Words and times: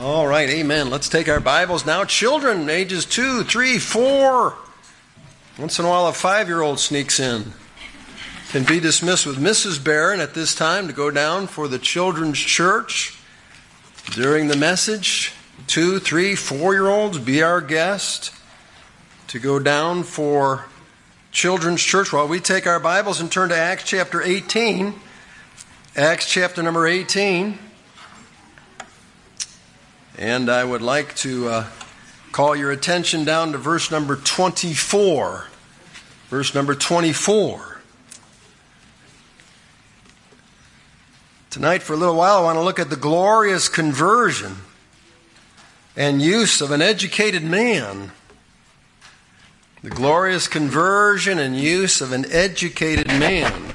All 0.00 0.26
right, 0.26 0.48
amen. 0.48 0.88
Let's 0.88 1.10
take 1.10 1.28
our 1.28 1.40
Bibles 1.40 1.84
now. 1.84 2.04
Children, 2.06 2.70
ages 2.70 3.04
two, 3.04 3.44
three, 3.44 3.78
four. 3.78 4.56
Once 5.58 5.78
in 5.78 5.84
a 5.84 5.88
while, 5.90 6.06
a 6.06 6.14
five 6.14 6.48
year 6.48 6.62
old 6.62 6.80
sneaks 6.80 7.20
in. 7.20 7.52
Can 8.48 8.64
be 8.64 8.80
dismissed 8.80 9.26
with 9.26 9.36
Mrs. 9.36 9.84
Barron 9.84 10.20
at 10.20 10.32
this 10.32 10.54
time 10.54 10.86
to 10.86 10.94
go 10.94 11.10
down 11.10 11.48
for 11.48 11.68
the 11.68 11.78
children's 11.78 12.38
church 12.38 13.18
during 14.12 14.48
the 14.48 14.56
message. 14.56 15.34
Two, 15.66 15.98
three, 15.98 16.34
four 16.34 16.72
year 16.72 16.88
olds, 16.88 17.18
be 17.18 17.42
our 17.42 17.60
guest 17.60 18.32
to 19.26 19.38
go 19.38 19.58
down 19.58 20.02
for 20.02 20.64
children's 21.30 21.82
church 21.82 22.10
while 22.10 22.26
we 22.26 22.40
take 22.40 22.66
our 22.66 22.80
Bibles 22.80 23.20
and 23.20 23.30
turn 23.30 23.50
to 23.50 23.56
Acts 23.56 23.84
chapter 23.84 24.22
18. 24.22 24.94
Acts 25.94 26.26
chapter 26.26 26.62
number 26.62 26.86
18. 26.86 27.58
And 30.20 30.50
I 30.50 30.62
would 30.62 30.82
like 30.82 31.16
to 31.16 31.48
uh, 31.48 31.66
call 32.30 32.54
your 32.54 32.70
attention 32.70 33.24
down 33.24 33.52
to 33.52 33.58
verse 33.58 33.90
number 33.90 34.16
24. 34.16 35.46
Verse 36.28 36.54
number 36.54 36.74
24. 36.74 37.80
Tonight, 41.48 41.82
for 41.82 41.94
a 41.94 41.96
little 41.96 42.16
while, 42.16 42.36
I 42.36 42.42
want 42.42 42.56
to 42.56 42.62
look 42.62 42.78
at 42.78 42.90
the 42.90 42.96
glorious 42.96 43.70
conversion 43.70 44.56
and 45.96 46.20
use 46.20 46.60
of 46.60 46.70
an 46.70 46.82
educated 46.82 47.42
man. 47.42 48.12
The 49.82 49.88
glorious 49.88 50.48
conversion 50.48 51.38
and 51.38 51.56
use 51.56 52.02
of 52.02 52.12
an 52.12 52.30
educated 52.30 53.06
man. 53.06 53.72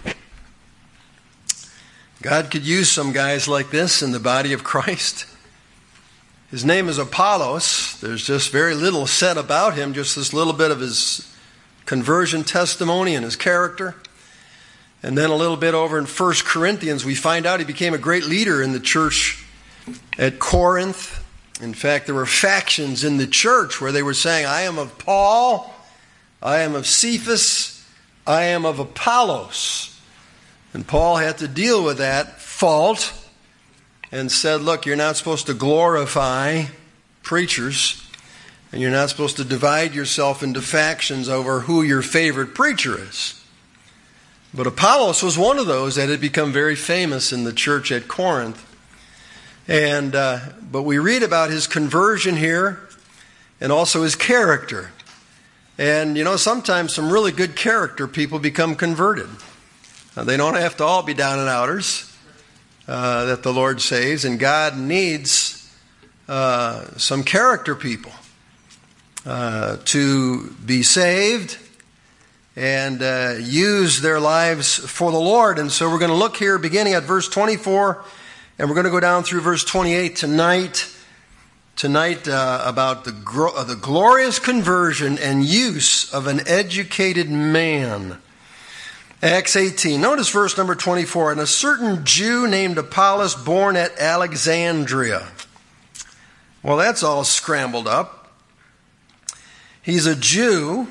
God 2.22 2.52
could 2.52 2.68
use 2.68 2.92
some 2.92 3.14
guys 3.14 3.48
like 3.48 3.72
this 3.72 4.04
in 4.04 4.12
the 4.12 4.20
body 4.20 4.54
of 4.54 4.64
Christ. 4.64 5.26
His 6.52 6.64
name 6.64 6.90
is 6.90 7.00
Apollos. 7.00 8.00
There's 8.02 8.26
just 8.26 8.52
very 8.52 8.76
little 8.76 9.08
said 9.08 9.36
about 9.36 9.74
him, 9.74 9.96
just 9.96 10.16
this 10.16 10.32
little 10.32 10.54
bit 10.54 10.70
of 10.70 10.80
his 10.80 11.36
conversion 11.86 12.44
testimony 12.44 13.16
and 13.16 13.26
his 13.26 13.36
character. 13.36 13.96
And 15.02 15.18
then 15.18 15.32
a 15.32 15.36
little 15.36 15.58
bit 15.58 15.74
over 15.74 15.98
in 15.98 16.06
1 16.06 16.34
Corinthians, 16.46 17.04
we 17.04 17.16
find 17.16 17.48
out 17.48 17.60
he 17.60 17.66
became 17.66 17.96
a 17.96 18.00
great 18.00 18.26
leader 18.26 18.62
in 18.62 18.74
the 18.74 18.80
church 18.80 19.44
at 20.20 20.38
Corinth. 20.38 21.24
In 21.62 21.74
fact, 21.74 22.06
there 22.06 22.16
were 22.16 22.28
factions 22.28 23.04
in 23.04 23.18
the 23.18 23.28
church 23.28 23.82
where 23.82 23.92
they 23.92 24.04
were 24.04 24.14
saying, 24.14 24.46
I 24.46 24.62
am 24.62 24.78
of 24.78 25.00
Paul, 25.00 25.74
I 26.44 26.60
am 26.60 26.76
of 26.76 26.86
Cephas, 26.86 27.84
I 28.28 28.44
am 28.44 28.66
of 28.66 28.78
Apollos. 28.78 30.00
And 30.74 30.88
Paul 30.88 31.18
had 31.18 31.40
to 31.40 31.48
deal 31.48 31.84
with 31.84 31.98
that 31.98 32.40
fault 32.40 33.25
and 34.16 34.32
said, 34.32 34.62
Look, 34.62 34.86
you're 34.86 34.96
not 34.96 35.18
supposed 35.18 35.48
to 35.48 35.54
glorify 35.54 36.64
preachers, 37.22 38.02
and 38.72 38.82
you're 38.82 38.90
not 38.90 39.10
supposed 39.10 39.36
to 39.38 39.44
divide 39.44 39.94
yourself 39.94 40.42
into 40.42 40.62
factions 40.62 41.28
over 41.28 41.62
who 41.62 41.82
your 41.82 42.02
favorite 42.02 42.56
preacher 42.56 42.98
is. 42.98 43.44
But 44.54 44.68
Apollos 44.68 45.22
was 45.22 45.38
one 45.38 45.60
of 45.60 45.68
those 45.68 45.96
that 45.96 46.08
had 46.08 46.22
become 46.22 46.54
very 46.54 46.78
famous 46.78 47.34
in 47.34 47.44
the 47.44 47.52
church 47.52 47.92
at 47.92 48.08
Corinth. 48.08 48.66
And, 49.68 50.16
uh, 50.16 50.40
but 50.62 50.84
we 50.84 50.98
read 50.98 51.22
about 51.22 51.50
his 51.50 51.68
conversion 51.68 52.38
here 52.38 52.88
and 53.60 53.70
also 53.70 54.04
his 54.04 54.16
character. 54.16 54.92
And, 55.78 56.16
you 56.16 56.24
know, 56.24 56.38
sometimes 56.38 56.94
some 56.94 57.12
really 57.12 57.34
good 57.34 57.58
character 57.58 58.08
people 58.08 58.40
become 58.40 58.76
converted. 58.76 59.28
Uh, 60.16 60.24
they 60.24 60.38
don't 60.38 60.56
have 60.56 60.78
to 60.78 60.86
all 60.86 61.04
be 61.04 61.14
down 61.14 61.40
and 61.40 61.50
outers 61.50 62.05
uh, 62.88 63.26
that 63.26 63.44
the 63.44 63.54
Lord 63.54 63.82
saves, 63.82 64.26
and 64.26 64.40
God 64.40 64.78
needs 64.78 65.70
uh, 66.28 66.86
some 66.98 67.24
character 67.24 67.76
people 67.76 68.12
uh, 69.26 69.78
to 69.86 70.52
be 70.66 70.84
saved 70.84 71.58
and 72.56 73.02
uh, 73.02 73.36
use 73.40 74.02
their 74.02 74.20
lives 74.20 74.78
for 74.78 75.12
the 75.12 75.20
Lord. 75.20 75.60
And 75.60 75.72
so 75.72 75.90
we're 75.90 76.00
going 76.00 76.12
to 76.12 76.18
look 76.18 76.38
here 76.38 76.58
beginning 76.58 76.94
at 76.94 77.04
verse 77.04 77.28
24, 77.28 78.04
and 78.58 78.70
we're 78.70 78.76
going 78.76 78.86
to 78.86 78.92
go 78.92 79.00
down 79.00 79.24
through 79.24 79.42
verse 79.42 79.64
28 79.64 80.16
tonight. 80.16 80.92
Tonight, 81.76 82.28
uh, 82.28 82.62
about 82.66 83.04
the, 83.04 83.12
gro- 83.12 83.64
the 83.64 83.76
glorious 83.76 84.40
conversion 84.40 85.18
and 85.18 85.44
use 85.44 86.14
of 86.14 86.26
an 86.28 86.48
educated 86.48 87.30
man. 87.30 88.18
Acts 89.26 89.56
18. 89.56 90.00
Notice 90.00 90.30
verse 90.30 90.56
number 90.56 90.76
24. 90.76 91.32
And 91.32 91.42
a 91.42 91.48
certain 91.48 92.06
Jew 92.06 92.48
named 92.48 92.78
Apollos, 92.78 93.34
born 93.34 93.76
at 93.76 94.00
Alexandria. 94.00 95.28
Well, 96.62 96.78
that's 96.78 97.02
all 97.02 97.24
scrambled 97.24 97.88
up. 97.88 98.32
He's 99.82 100.06
a 100.06 100.16
Jew 100.16 100.88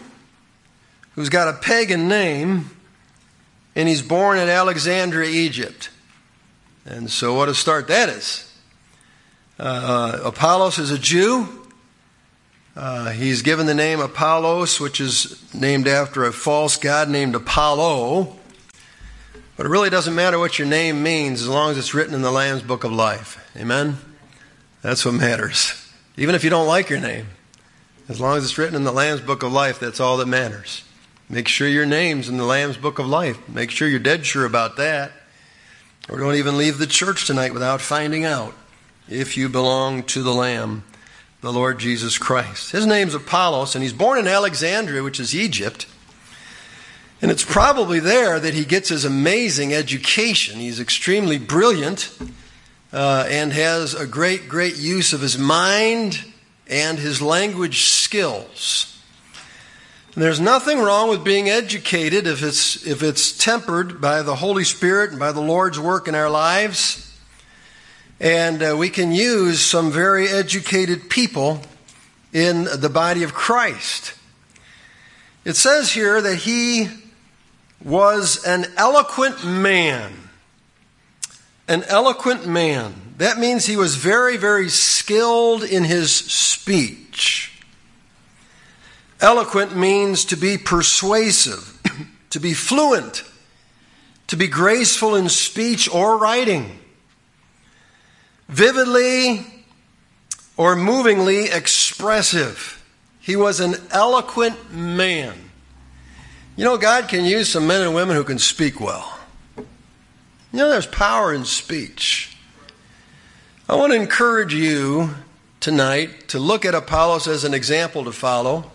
who's 1.12 1.28
got 1.28 1.46
a 1.46 1.52
pagan 1.52 2.08
name, 2.08 2.70
and 3.76 3.88
he's 3.88 4.02
born 4.02 4.38
at 4.38 4.48
Alexandria, 4.48 5.30
Egypt. 5.30 5.90
And 6.84 7.08
so, 7.08 7.34
what 7.34 7.48
a 7.48 7.54
start 7.54 7.86
that 7.86 8.08
is. 8.08 8.52
Uh, 9.60 10.18
Apollos 10.24 10.80
is 10.80 10.90
a 10.90 10.98
Jew. 10.98 11.63
Uh, 12.76 13.10
he's 13.10 13.42
given 13.42 13.66
the 13.66 13.74
name 13.74 14.00
Apollos, 14.00 14.80
which 14.80 15.00
is 15.00 15.54
named 15.54 15.86
after 15.86 16.24
a 16.24 16.32
false 16.32 16.76
god 16.76 17.08
named 17.08 17.36
Apollo. 17.36 18.34
But 19.56 19.66
it 19.66 19.68
really 19.68 19.90
doesn't 19.90 20.14
matter 20.14 20.38
what 20.40 20.58
your 20.58 20.66
name 20.66 21.02
means 21.02 21.40
as 21.40 21.48
long 21.48 21.70
as 21.70 21.78
it's 21.78 21.94
written 21.94 22.14
in 22.14 22.22
the 22.22 22.32
Lamb's 22.32 22.62
Book 22.62 22.82
of 22.82 22.90
Life. 22.90 23.38
Amen? 23.56 23.98
That's 24.82 25.04
what 25.04 25.14
matters. 25.14 25.72
Even 26.16 26.34
if 26.34 26.42
you 26.42 26.50
don't 26.50 26.66
like 26.66 26.90
your 26.90 26.98
name, 26.98 27.28
as 28.08 28.20
long 28.20 28.36
as 28.36 28.44
it's 28.44 28.58
written 28.58 28.74
in 28.74 28.82
the 28.82 28.92
Lamb's 28.92 29.22
Book 29.22 29.44
of 29.44 29.52
Life, 29.52 29.78
that's 29.78 30.00
all 30.00 30.16
that 30.16 30.26
matters. 30.26 30.82
Make 31.28 31.46
sure 31.46 31.68
your 31.68 31.86
name's 31.86 32.28
in 32.28 32.36
the 32.36 32.44
Lamb's 32.44 32.76
Book 32.76 32.98
of 32.98 33.06
Life. 33.06 33.48
Make 33.48 33.70
sure 33.70 33.88
you're 33.88 34.00
dead 34.00 34.26
sure 34.26 34.44
about 34.44 34.76
that. 34.76 35.12
Or 36.08 36.18
don't 36.18 36.34
even 36.34 36.58
leave 36.58 36.78
the 36.78 36.86
church 36.88 37.26
tonight 37.26 37.54
without 37.54 37.80
finding 37.80 38.24
out 38.24 38.54
if 39.08 39.36
you 39.36 39.48
belong 39.48 40.02
to 40.04 40.22
the 40.22 40.34
Lamb 40.34 40.82
the 41.44 41.52
Lord 41.52 41.78
Jesus 41.78 42.16
Christ. 42.16 42.72
His 42.72 42.86
name's 42.86 43.14
Apollos, 43.14 43.74
and 43.74 43.82
he's 43.82 43.92
born 43.92 44.18
in 44.18 44.26
Alexandria, 44.26 45.02
which 45.02 45.20
is 45.20 45.34
Egypt. 45.34 45.86
And 47.20 47.30
it's 47.30 47.44
probably 47.44 48.00
there 48.00 48.40
that 48.40 48.54
he 48.54 48.64
gets 48.64 48.88
his 48.88 49.04
amazing 49.04 49.74
education. 49.74 50.58
He's 50.58 50.80
extremely 50.80 51.36
brilliant 51.36 52.10
uh, 52.94 53.26
and 53.28 53.52
has 53.52 53.92
a 53.92 54.06
great, 54.06 54.48
great 54.48 54.78
use 54.78 55.12
of 55.12 55.20
his 55.20 55.36
mind 55.36 56.24
and 56.66 56.98
his 56.98 57.20
language 57.20 57.82
skills. 57.82 58.98
And 60.14 60.24
there's 60.24 60.40
nothing 60.40 60.78
wrong 60.78 61.10
with 61.10 61.24
being 61.24 61.50
educated 61.50 62.26
if 62.26 62.42
it's, 62.42 62.86
if 62.86 63.02
it's 63.02 63.36
tempered 63.36 64.00
by 64.00 64.22
the 64.22 64.36
Holy 64.36 64.64
Spirit 64.64 65.10
and 65.10 65.20
by 65.20 65.32
the 65.32 65.42
Lord's 65.42 65.78
work 65.78 66.08
in 66.08 66.14
our 66.14 66.30
lives. 66.30 67.03
And 68.24 68.62
uh, 68.62 68.74
we 68.78 68.88
can 68.88 69.12
use 69.12 69.60
some 69.60 69.92
very 69.92 70.28
educated 70.28 71.10
people 71.10 71.60
in 72.32 72.64
the 72.64 72.88
body 72.88 73.22
of 73.22 73.34
Christ. 73.34 74.14
It 75.44 75.56
says 75.56 75.92
here 75.92 76.22
that 76.22 76.36
he 76.36 76.88
was 77.84 78.42
an 78.46 78.64
eloquent 78.78 79.44
man. 79.44 80.10
An 81.68 81.82
eloquent 81.82 82.46
man. 82.46 82.94
That 83.18 83.38
means 83.38 83.66
he 83.66 83.76
was 83.76 83.96
very, 83.96 84.38
very 84.38 84.70
skilled 84.70 85.62
in 85.62 85.84
his 85.84 86.10
speech. 86.10 87.62
Eloquent 89.20 89.76
means 89.76 90.24
to 90.24 90.36
be 90.36 90.56
persuasive, 90.56 91.78
to 92.30 92.40
be 92.40 92.54
fluent, 92.54 93.22
to 94.28 94.36
be 94.36 94.46
graceful 94.46 95.14
in 95.14 95.28
speech 95.28 95.90
or 95.92 96.16
writing 96.16 96.80
vividly 98.48 99.46
or 100.56 100.76
movingly 100.76 101.46
expressive. 101.46 102.84
He 103.20 103.36
was 103.36 103.60
an 103.60 103.76
eloquent 103.90 104.72
man. 104.72 105.34
You 106.56 106.64
know, 106.64 106.76
God 106.76 107.08
can 107.08 107.24
use 107.24 107.48
some 107.48 107.66
men 107.66 107.82
and 107.82 107.94
women 107.94 108.16
who 108.16 108.24
can 108.24 108.38
speak 108.38 108.80
well. 108.80 109.18
You 109.56 110.60
know, 110.60 110.68
there's 110.68 110.86
power 110.86 111.34
in 111.34 111.44
speech. 111.44 112.36
I 113.68 113.74
want 113.74 113.92
to 113.92 114.00
encourage 114.00 114.54
you 114.54 115.14
tonight 115.58 116.28
to 116.28 116.38
look 116.38 116.64
at 116.64 116.74
Apollos 116.74 117.26
as 117.26 117.44
an 117.44 117.54
example 117.54 118.04
to 118.04 118.12
follow 118.12 118.70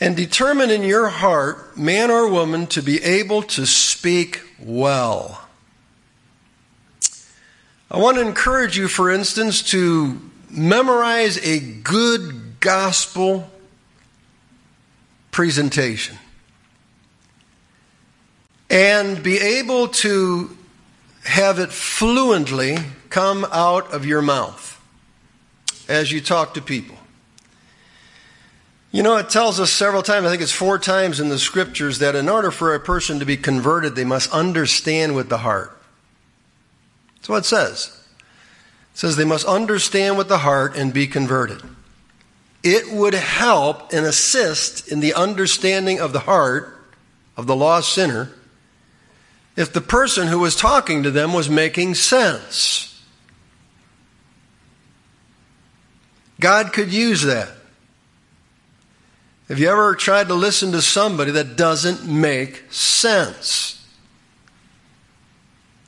and 0.00 0.16
determine 0.16 0.70
in 0.70 0.82
your 0.82 1.08
heart, 1.08 1.76
man 1.76 2.10
or 2.10 2.28
woman, 2.28 2.66
to 2.68 2.82
be 2.82 3.02
able 3.02 3.42
to 3.42 3.66
speak 3.66 4.42
well. 4.58 5.47
I 7.90 7.98
want 7.98 8.18
to 8.18 8.20
encourage 8.20 8.76
you, 8.76 8.86
for 8.86 9.10
instance, 9.10 9.62
to 9.70 10.20
memorize 10.50 11.38
a 11.38 11.58
good 11.58 12.60
gospel 12.60 13.50
presentation 15.30 16.18
and 18.68 19.22
be 19.22 19.38
able 19.38 19.88
to 19.88 20.56
have 21.24 21.58
it 21.58 21.70
fluently 21.70 22.76
come 23.08 23.46
out 23.50 23.92
of 23.92 24.04
your 24.04 24.20
mouth. 24.20 24.74
as 25.88 26.12
you 26.12 26.20
talk 26.20 26.52
to 26.52 26.60
people. 26.60 26.96
You 28.92 29.02
know, 29.02 29.16
it 29.16 29.30
tells 29.30 29.58
us 29.58 29.72
several 29.72 30.02
times, 30.02 30.26
I 30.26 30.30
think 30.30 30.42
it's 30.42 30.52
four 30.52 30.78
times 30.78 31.18
in 31.18 31.30
the 31.30 31.38
scriptures, 31.38 31.98
that 32.00 32.14
in 32.14 32.28
order 32.28 32.50
for 32.50 32.74
a 32.74 32.80
person 32.80 33.18
to 33.20 33.24
be 33.24 33.38
converted, 33.38 33.96
they 33.96 34.04
must 34.04 34.30
understand 34.30 35.14
with 35.14 35.30
the 35.30 35.38
heart. 35.38 35.77
That's 37.18 37.28
what 37.28 37.38
it 37.38 37.44
says. 37.44 37.98
It 38.94 38.98
says 38.98 39.16
they 39.16 39.24
must 39.24 39.46
understand 39.46 40.18
with 40.18 40.28
the 40.28 40.38
heart 40.38 40.76
and 40.76 40.92
be 40.92 41.06
converted. 41.06 41.62
It 42.62 42.92
would 42.92 43.14
help 43.14 43.92
and 43.92 44.04
assist 44.04 44.88
in 44.88 45.00
the 45.00 45.14
understanding 45.14 46.00
of 46.00 46.12
the 46.12 46.20
heart 46.20 46.76
of 47.36 47.46
the 47.46 47.56
lost 47.56 47.92
sinner 47.92 48.30
if 49.56 49.72
the 49.72 49.80
person 49.80 50.28
who 50.28 50.38
was 50.38 50.56
talking 50.56 51.02
to 51.02 51.10
them 51.10 51.32
was 51.32 51.48
making 51.48 51.94
sense. 51.94 53.02
God 56.40 56.72
could 56.72 56.92
use 56.92 57.22
that. 57.22 57.50
Have 59.48 59.58
you 59.58 59.68
ever 59.68 59.94
tried 59.94 60.28
to 60.28 60.34
listen 60.34 60.72
to 60.72 60.82
somebody 60.82 61.32
that 61.32 61.56
doesn't 61.56 62.06
make 62.06 62.64
sense? 62.70 63.77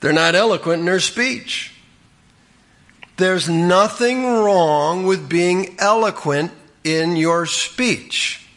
They're 0.01 0.13
not 0.13 0.35
eloquent 0.35 0.81
in 0.81 0.87
their 0.87 1.01
speech. 1.01 1.75
There's 3.17 3.49
nothing 3.49 4.25
wrong 4.25 5.05
with 5.05 5.29
being 5.29 5.77
eloquent 5.79 6.53
in 6.85 7.17
your 7.17 7.45
speech. 7.45 8.49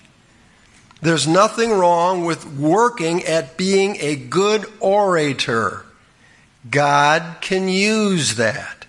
There's 1.01 1.27
nothing 1.27 1.71
wrong 1.71 2.23
with 2.23 2.45
working 2.47 3.23
at 3.25 3.57
being 3.57 3.97
a 3.99 4.15
good 4.15 4.65
orator. 4.79 5.85
God 6.69 7.41
can 7.41 7.67
use 7.67 8.35
that. 8.35 8.85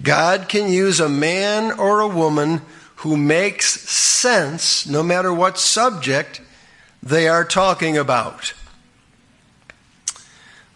God 0.00 0.48
can 0.48 0.70
use 0.70 1.00
a 1.00 1.08
man 1.08 1.72
or 1.72 1.98
a 1.98 2.06
woman 2.06 2.62
who 2.96 3.16
makes 3.16 3.80
sense 3.80 4.86
no 4.86 5.02
matter 5.02 5.32
what 5.32 5.58
subject 5.58 6.40
they 7.02 7.26
are 7.26 7.44
talking 7.44 7.96
about. 7.96 8.52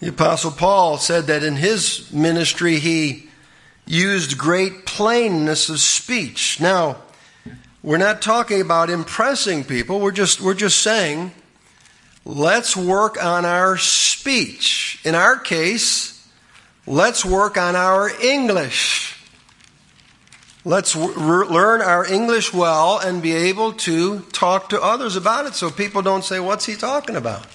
The 0.01 0.09
Apostle 0.09 0.51
Paul 0.51 0.97
said 0.97 1.27
that 1.27 1.45
in 1.45 1.57
his 1.57 2.11
ministry 2.11 2.79
he 2.79 3.29
used 3.87 4.39
great 4.39 4.87
plainness 4.87 5.69
of 5.69 5.79
speech. 5.79 6.59
Now, 6.59 6.97
we're 7.83 7.99
not 7.99 8.23
talking 8.23 8.63
about 8.63 8.89
impressing 8.89 9.65
people. 9.65 10.01
We're 10.01 10.11
just, 10.11 10.41
we're 10.41 10.55
just 10.55 10.81
saying, 10.81 11.33
let's 12.25 12.75
work 12.75 13.23
on 13.23 13.45
our 13.45 13.77
speech. 13.77 15.01
In 15.05 15.15
our 15.15 15.37
case, 15.37 16.27
let's 16.87 17.23
work 17.23 17.59
on 17.59 17.77
our 17.77 18.09
English. 18.23 19.19
Let's 20.65 20.97
re- 20.97 21.47
learn 21.47 21.83
our 21.83 22.07
English 22.07 22.55
well 22.55 22.99
and 22.99 23.23
be 23.23 23.33
able 23.33 23.73
to 23.75 24.21
talk 24.33 24.71
to 24.71 24.81
others 24.81 25.17
about 25.17 25.45
it 25.47 25.55
so 25.55 25.71
people 25.71 26.01
don't 26.01 26.25
say, 26.25 26.41
What's 26.41 26.67
he 26.67 26.75
talking 26.75 27.17
about? 27.17 27.47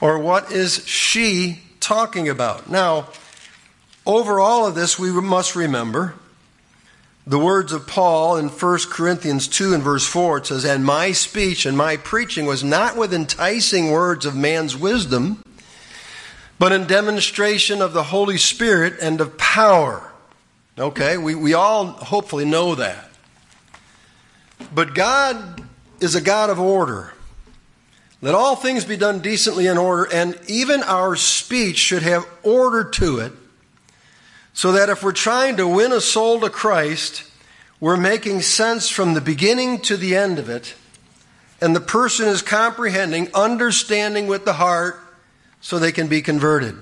Or 0.00 0.18
what 0.18 0.50
is 0.50 0.86
she 0.86 1.60
talking 1.78 2.28
about? 2.28 2.70
Now, 2.70 3.08
over 4.06 4.40
all 4.40 4.66
of 4.66 4.74
this, 4.74 4.98
we 4.98 5.10
must 5.10 5.54
remember 5.54 6.14
the 7.26 7.38
words 7.38 7.72
of 7.72 7.86
Paul 7.86 8.36
in 8.38 8.48
1 8.48 8.78
Corinthians 8.90 9.46
2 9.46 9.74
and 9.74 9.82
verse 9.82 10.06
4. 10.06 10.38
It 10.38 10.46
says, 10.46 10.64
And 10.64 10.84
my 10.84 11.12
speech 11.12 11.66
and 11.66 11.76
my 11.76 11.96
preaching 11.96 12.46
was 12.46 12.64
not 12.64 12.96
with 12.96 13.12
enticing 13.12 13.90
words 13.90 14.24
of 14.24 14.34
man's 14.34 14.76
wisdom, 14.76 15.44
but 16.58 16.72
in 16.72 16.86
demonstration 16.86 17.82
of 17.82 17.92
the 17.92 18.04
Holy 18.04 18.38
Spirit 18.38 18.94
and 19.00 19.20
of 19.20 19.36
power. 19.38 20.10
Okay, 20.78 21.18
we, 21.18 21.34
we 21.34 21.52
all 21.52 21.86
hopefully 21.86 22.44
know 22.44 22.74
that. 22.74 23.10
But 24.74 24.94
God 24.94 25.62
is 26.00 26.14
a 26.14 26.20
God 26.20 26.48
of 26.48 26.58
order. 26.58 27.12
Let 28.22 28.34
all 28.34 28.54
things 28.54 28.84
be 28.84 28.96
done 28.96 29.20
decently 29.20 29.66
in 29.66 29.78
order, 29.78 30.08
and 30.12 30.38
even 30.46 30.82
our 30.82 31.16
speech 31.16 31.78
should 31.78 32.02
have 32.02 32.26
order 32.42 32.84
to 32.84 33.18
it 33.18 33.32
so 34.52 34.72
that 34.72 34.88
if 34.90 35.02
we're 35.02 35.12
trying 35.12 35.56
to 35.56 35.66
win 35.66 35.92
a 35.92 36.00
soul 36.00 36.40
to 36.40 36.50
Christ, 36.50 37.24
we're 37.78 37.96
making 37.96 38.42
sense 38.42 38.90
from 38.90 39.14
the 39.14 39.20
beginning 39.20 39.80
to 39.82 39.96
the 39.96 40.14
end 40.14 40.38
of 40.38 40.50
it, 40.50 40.74
and 41.62 41.74
the 41.74 41.80
person 41.80 42.28
is 42.28 42.42
comprehending, 42.42 43.34
understanding 43.34 44.26
with 44.26 44.44
the 44.44 44.54
heart, 44.54 45.00
so 45.62 45.78
they 45.78 45.92
can 45.92 46.08
be 46.08 46.20
converted. 46.20 46.74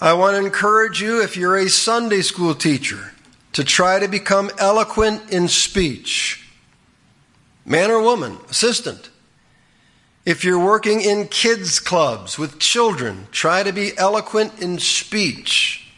I 0.00 0.14
want 0.14 0.34
to 0.34 0.44
encourage 0.44 1.02
you, 1.02 1.22
if 1.22 1.36
you're 1.36 1.58
a 1.58 1.68
Sunday 1.68 2.22
school 2.22 2.54
teacher, 2.54 3.12
to 3.52 3.64
try 3.64 3.98
to 3.98 4.08
become 4.08 4.50
eloquent 4.58 5.30
in 5.30 5.48
speech. 5.48 6.48
Man 7.66 7.90
or 7.90 8.00
woman, 8.00 8.38
assistant. 8.48 9.10
If 10.24 10.44
you're 10.44 10.62
working 10.62 11.00
in 11.00 11.28
kids' 11.28 11.80
clubs 11.80 12.38
with 12.38 12.58
children, 12.58 13.26
try 13.32 13.62
to 13.62 13.72
be 13.72 13.96
eloquent 13.96 14.60
in 14.60 14.78
speech. 14.78 15.92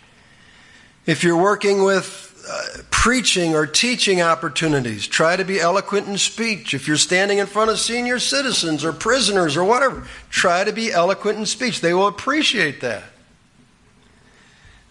If 1.07 1.25
you're 1.25 1.41
working 1.41 1.83
with 1.83 2.29
uh, 2.49 2.83
preaching 2.91 3.55
or 3.55 3.67
teaching 3.67 4.23
opportunities, 4.23 5.07
try 5.07 5.35
to 5.37 5.45
be 5.45 5.61
eloquent 5.61 6.07
in 6.07 6.19
speech. 6.19 6.73
If 6.75 6.87
you're 6.87 6.97
standing 6.97 7.39
in 7.39 7.47
front 7.47 7.71
of 7.71 7.81
senior 7.81 8.21
citizens 8.21 8.85
or 8.85 8.93
prisoners 8.93 9.57
or 9.57 9.65
whatever, 9.65 10.07
try 10.31 10.63
to 10.65 10.73
be 10.73 10.93
eloquent 10.93 11.39
in 11.39 11.47
speech. 11.47 11.81
They 11.81 11.95
will 11.95 12.07
appreciate 12.07 12.81
that. 12.81 13.05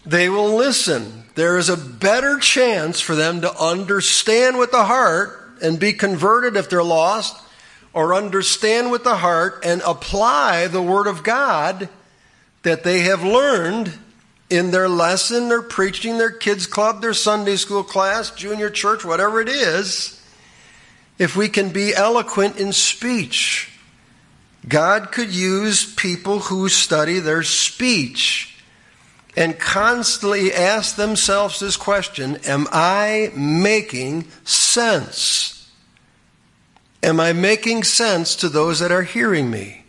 They 0.04 0.28
will 0.28 0.54
listen. 0.54 1.24
There 1.34 1.56
is 1.56 1.68
a 1.68 1.76
better 1.76 2.38
chance 2.38 3.00
for 3.00 3.14
them 3.14 3.40
to 3.42 3.54
understand 3.54 4.58
with 4.58 4.72
the 4.72 4.84
heart 4.84 5.38
and 5.62 5.78
be 5.78 5.92
converted 5.92 6.56
if 6.56 6.68
they're 6.68 6.82
lost, 6.82 7.41
or 7.94 8.14
understand 8.14 8.90
with 8.90 9.04
the 9.04 9.16
heart 9.16 9.64
and 9.64 9.82
apply 9.84 10.66
the 10.66 10.82
Word 10.82 11.06
of 11.06 11.22
God 11.22 11.88
that 12.62 12.84
they 12.84 13.00
have 13.00 13.22
learned 13.22 13.92
in 14.48 14.70
their 14.70 14.88
lesson, 14.88 15.48
their 15.48 15.62
preaching, 15.62 16.18
their 16.18 16.30
kids' 16.30 16.66
club, 16.66 17.00
their 17.00 17.14
Sunday 17.14 17.56
school 17.56 17.82
class, 17.82 18.30
junior 18.30 18.70
church, 18.70 19.04
whatever 19.04 19.40
it 19.40 19.48
is, 19.48 20.22
if 21.18 21.36
we 21.36 21.48
can 21.48 21.70
be 21.70 21.94
eloquent 21.94 22.58
in 22.58 22.72
speech. 22.72 23.70
God 24.68 25.10
could 25.10 25.34
use 25.34 25.92
people 25.94 26.38
who 26.38 26.68
study 26.68 27.18
their 27.18 27.42
speech 27.42 28.62
and 29.36 29.58
constantly 29.58 30.52
ask 30.52 30.96
themselves 30.96 31.58
this 31.58 31.76
question 31.76 32.36
Am 32.44 32.66
I 32.70 33.32
making 33.34 34.28
sense? 34.44 35.51
Am 37.02 37.18
I 37.18 37.32
making 37.32 37.82
sense 37.84 38.36
to 38.36 38.48
those 38.48 38.78
that 38.78 38.92
are 38.92 39.02
hearing 39.02 39.50
me? 39.50 39.84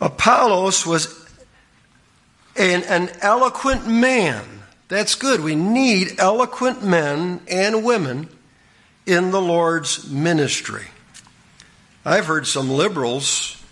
Apollos 0.00 0.84
was 0.84 1.28
an, 2.56 2.82
an 2.84 3.10
eloquent 3.20 3.86
man. 3.86 4.44
That's 4.88 5.14
good. 5.14 5.40
We 5.40 5.54
need 5.54 6.18
eloquent 6.18 6.82
men 6.82 7.40
and 7.48 7.84
women 7.84 8.28
in 9.06 9.30
the 9.30 9.40
Lord's 9.40 10.10
ministry. 10.10 10.86
I've 12.04 12.26
heard 12.26 12.48
some 12.48 12.68
liberals 12.68 13.62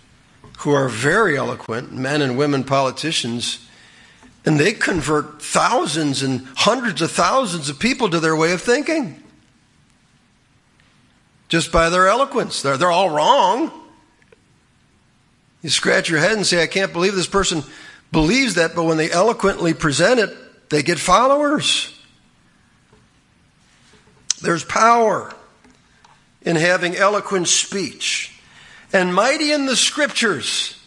who 0.59 0.71
are 0.71 0.87
very 0.87 1.37
eloquent, 1.37 1.91
men 1.91 2.21
and 2.21 2.37
women 2.37 2.63
politicians, 2.63 3.67
and 4.45 4.57
they 4.57 4.71
convert 4.71 5.41
thousands 5.41 6.23
and 6.23 6.47
hundreds 6.55 7.01
of 7.01 7.11
thousands 7.11 7.67
of 7.67 7.77
people 7.77 8.09
to 8.09 8.19
their 8.19 8.35
way 8.35 8.53
of 8.53 8.61
thinking 8.61 9.21
just 11.51 11.69
by 11.69 11.89
their 11.89 12.07
eloquence. 12.07 12.61
They're, 12.61 12.77
they're 12.77 12.91
all 12.91 13.09
wrong. 13.09 13.73
You 15.61 15.69
scratch 15.69 16.09
your 16.09 16.19
head 16.19 16.31
and 16.31 16.47
say, 16.47 16.63
I 16.63 16.67
can't 16.67 16.93
believe 16.93 17.13
this 17.13 17.27
person 17.27 17.63
believes 18.09 18.55
that, 18.55 18.73
but 18.73 18.85
when 18.85 18.95
they 18.95 19.11
eloquently 19.11 19.73
present 19.73 20.21
it, 20.21 20.29
they 20.69 20.81
get 20.81 20.97
followers. 20.97 21.93
There's 24.41 24.63
power 24.63 25.35
in 26.41 26.55
having 26.55 26.95
eloquent 26.95 27.49
speech. 27.49 28.33
And 28.93 29.13
mighty 29.13 29.51
in 29.51 29.65
the 29.65 29.75
scriptures. 29.75 30.81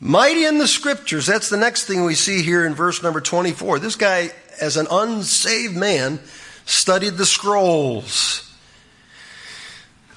Mighty 0.00 0.44
in 0.44 0.58
the 0.58 0.66
scriptures. 0.66 1.24
That's 1.24 1.50
the 1.50 1.56
next 1.56 1.84
thing 1.84 2.04
we 2.04 2.16
see 2.16 2.42
here 2.42 2.66
in 2.66 2.74
verse 2.74 3.00
number 3.00 3.20
24. 3.20 3.78
This 3.78 3.94
guy, 3.94 4.32
as 4.60 4.76
an 4.76 4.88
unsaved 4.90 5.76
man, 5.76 6.18
studied 6.66 7.14
the 7.14 7.26
scrolls. 7.26 8.43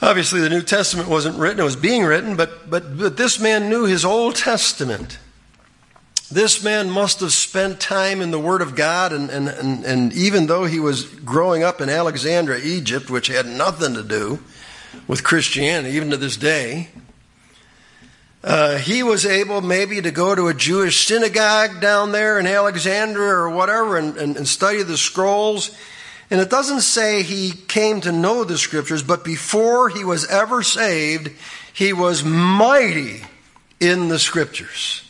Obviously, 0.02 0.42
the 0.42 0.50
New 0.50 0.62
Testament 0.62 1.10
wasn't 1.10 1.38
written, 1.38 1.60
it 1.60 1.64
was 1.64 1.76
being 1.76 2.04
written, 2.04 2.36
but, 2.36 2.70
but, 2.70 2.98
but 2.98 3.18
this 3.18 3.40
man 3.40 3.70
knew 3.70 3.86
his 3.86 4.06
Old 4.06 4.36
Testament. 4.36 5.18
This 6.30 6.64
man 6.64 6.90
must 6.90 7.22
have 7.22 7.32
spent 7.32 7.80
time 7.80 8.22
in 8.22 8.32
the 8.32 8.40
Word 8.40 8.62
of 8.62 8.76
God, 8.76 9.12
and, 9.14 9.30
and, 9.30 9.48
and, 9.48 9.86
and, 9.86 10.14
even 10.14 10.48
though 10.48 10.66
he 10.66 10.80
was 10.80 11.06
growing 11.06 11.64
up 11.64 11.80
in 11.80 11.90
Alexandria, 11.90 12.64
Egypt, 12.64 13.10
which 13.10 13.28
had 13.28 13.46
nothing 13.46 13.94
to 13.94 14.04
do 14.04 14.40
with 15.08 15.24
Christianity, 15.24 15.96
even 15.96 16.12
to 16.12 16.18
this 16.18 16.36
day, 16.36 16.90
uh, 18.44 18.78
he 18.78 19.04
was 19.04 19.26
able 19.26 19.62
maybe 19.62 20.02
to 20.02 20.12
go 20.12 20.36
to 20.36 20.48
a 20.48 20.54
Jewish 20.54 21.08
synagogue 21.08 21.82
down 21.82 22.12
there 22.12 22.40
in 22.40 22.46
Alexandria 22.46 23.34
or 23.34 23.50
whatever 23.50 23.98
and, 23.98 24.16
and, 24.18 24.38
and 24.38 24.48
study 24.48 24.84
the 24.84 24.98
scrolls. 24.98 25.72
And 26.30 26.42
it 26.42 26.50
doesn't 26.50 26.82
say 26.82 27.24
he 27.24 27.52
came 27.52 28.02
to 28.02 28.12
know 28.12 28.44
the 28.44 28.58
scriptures, 28.58 29.02
but 29.02 29.24
before 29.24 29.90
he 29.90 30.04
was 30.04 30.26
ever 30.28 30.62
saved, 30.62 31.32
he 31.74 31.94
was 31.94 32.24
mighty 32.24 33.22
in 33.80 34.10
the 34.10 34.20
scriptures. 34.20 35.10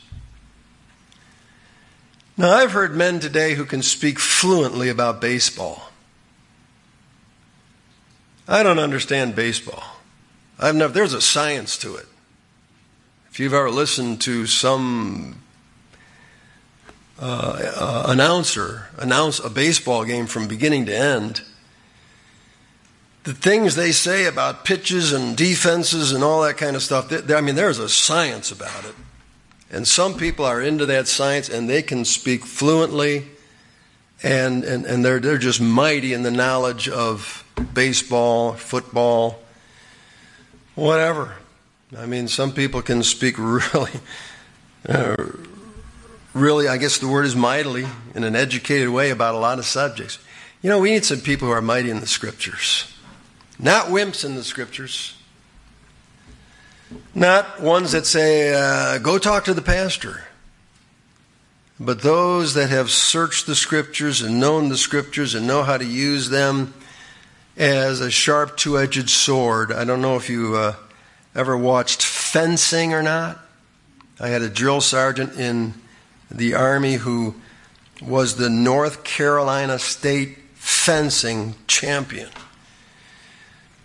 Now, 2.38 2.52
I've 2.52 2.72
heard 2.72 2.96
men 2.96 3.20
today 3.20 3.56
who 3.56 3.66
can 3.66 3.82
speak 3.82 4.20
fluently 4.20 4.90
about 4.90 5.20
baseball. 5.20 5.90
I 8.48 8.62
don't 8.62 8.80
understand 8.80 9.36
baseball. 9.36 9.84
I've 10.60 10.76
never, 10.76 10.94
there's 10.94 11.14
a 11.14 11.22
science 11.22 11.78
to 11.80 11.96
it. 11.96 12.06
If 13.32 13.40
you've 13.40 13.54
ever 13.54 13.72
listened 13.72 14.22
to 14.22 14.46
some 14.46 15.42
uh, 17.20 18.06
announcer 18.08 18.88
announce 18.98 19.40
a 19.40 19.50
baseball 19.50 20.06
game 20.06 20.28
from 20.28 20.48
beginning 20.48 20.86
to 20.86 20.96
end, 20.96 21.42
the 23.24 23.34
things 23.34 23.76
they 23.76 23.92
say 23.92 24.26
about 24.26 24.64
pitches 24.64 25.12
and 25.12 25.36
defenses 25.36 26.12
and 26.14 26.24
all 26.24 26.44
that 26.44 26.58
kind 26.58 26.76
of 26.76 26.84
stuff, 26.84 27.10
they, 27.10 27.36
I 27.36 27.42
mean, 27.42 27.56
there's 27.56 27.80
a 27.80 27.90
science 27.90 28.52
about 28.52 28.86
it. 28.86 28.96
And 29.70 29.86
some 29.86 30.16
people 30.16 30.46
are 30.46 30.62
into 30.62 30.86
that 30.86 31.10
science 31.10 31.50
and 31.50 31.70
they 31.70 31.82
can 31.82 32.06
speak 32.06 32.46
fluently 32.46 33.28
and, 34.24 34.64
and, 34.64 34.86
and 34.86 35.04
they're, 35.04 35.20
they're 35.20 35.38
just 35.38 35.60
mighty 35.60 36.14
in 36.14 36.24
the 36.24 36.32
knowledge 36.32 36.88
of 36.88 37.44
baseball, 37.74 38.54
football, 38.54 39.40
whatever. 40.76 41.36
I 41.98 42.06
mean, 42.06 42.28
some 42.28 42.54
people 42.54 42.82
can 42.82 43.04
speak 43.04 43.38
really, 43.38 43.92
uh, 44.88 45.18
really, 46.38 46.68
I 46.68 46.78
guess 46.78 46.98
the 46.98 47.08
word 47.08 47.26
is 47.26 47.36
mightily, 47.36 47.86
in 48.16 48.24
an 48.24 48.36
educated 48.36 48.90
way 48.90 49.10
about 49.10 49.36
a 49.36 49.38
lot 49.38 49.60
of 49.60 49.66
subjects. 49.66 50.20
You 50.62 50.70
know, 50.70 50.80
we 50.80 50.92
need 50.92 51.06
some 51.06 51.20
people 51.20 51.48
who 51.48 51.54
are 51.54 51.62
mighty 51.62 51.90
in 51.90 52.00
the 52.00 52.08
scriptures, 52.08 52.94
not 53.60 53.88
wimps 53.88 54.24
in 54.26 54.36
the 54.36 54.44
scriptures. 54.44 55.14
Not 57.14 57.62
ones 57.62 57.92
that 57.92 58.06
say, 58.06 58.54
uh, 58.54 59.00
go 59.00 59.18
talk 59.18 59.46
to 59.46 59.54
the 59.54 59.62
pastor. 59.62 60.24
But 61.80 62.02
those 62.02 62.54
that 62.54 62.70
have 62.70 62.90
searched 62.90 63.46
the 63.46 63.56
scriptures 63.56 64.22
and 64.22 64.40
known 64.40 64.70
the 64.70 64.78
scriptures 64.78 65.36
and 65.36 65.46
know 65.46 65.64
how 65.64 65.78
to 65.78 65.86
use 65.86 66.30
them 66.30 66.74
as 67.58 68.00
a 68.00 68.10
sharp 68.10 68.58
two 68.58 68.80
edged 68.80 69.10
sword. 69.10 69.72
I 69.72 69.84
don't 69.84 70.02
know 70.02 70.16
if 70.16 70.30
you 70.30 70.56
uh, 70.56 70.76
ever 71.36 71.58
watched 71.58 72.04
fencing 72.04 72.94
or 72.94 73.04
not. 73.04 73.40
I 74.20 74.30
had 74.30 74.42
a 74.42 74.50
drill 74.50 74.82
sergeant 74.82 75.38
in 75.38 75.74
the 76.30 76.54
Army 76.54 76.96
who 76.96 77.36
was 78.02 78.36
the 78.36 78.50
North 78.50 79.04
Carolina 79.04 79.80
State 79.80 80.38
fencing 80.56 81.56
champion. 81.68 82.30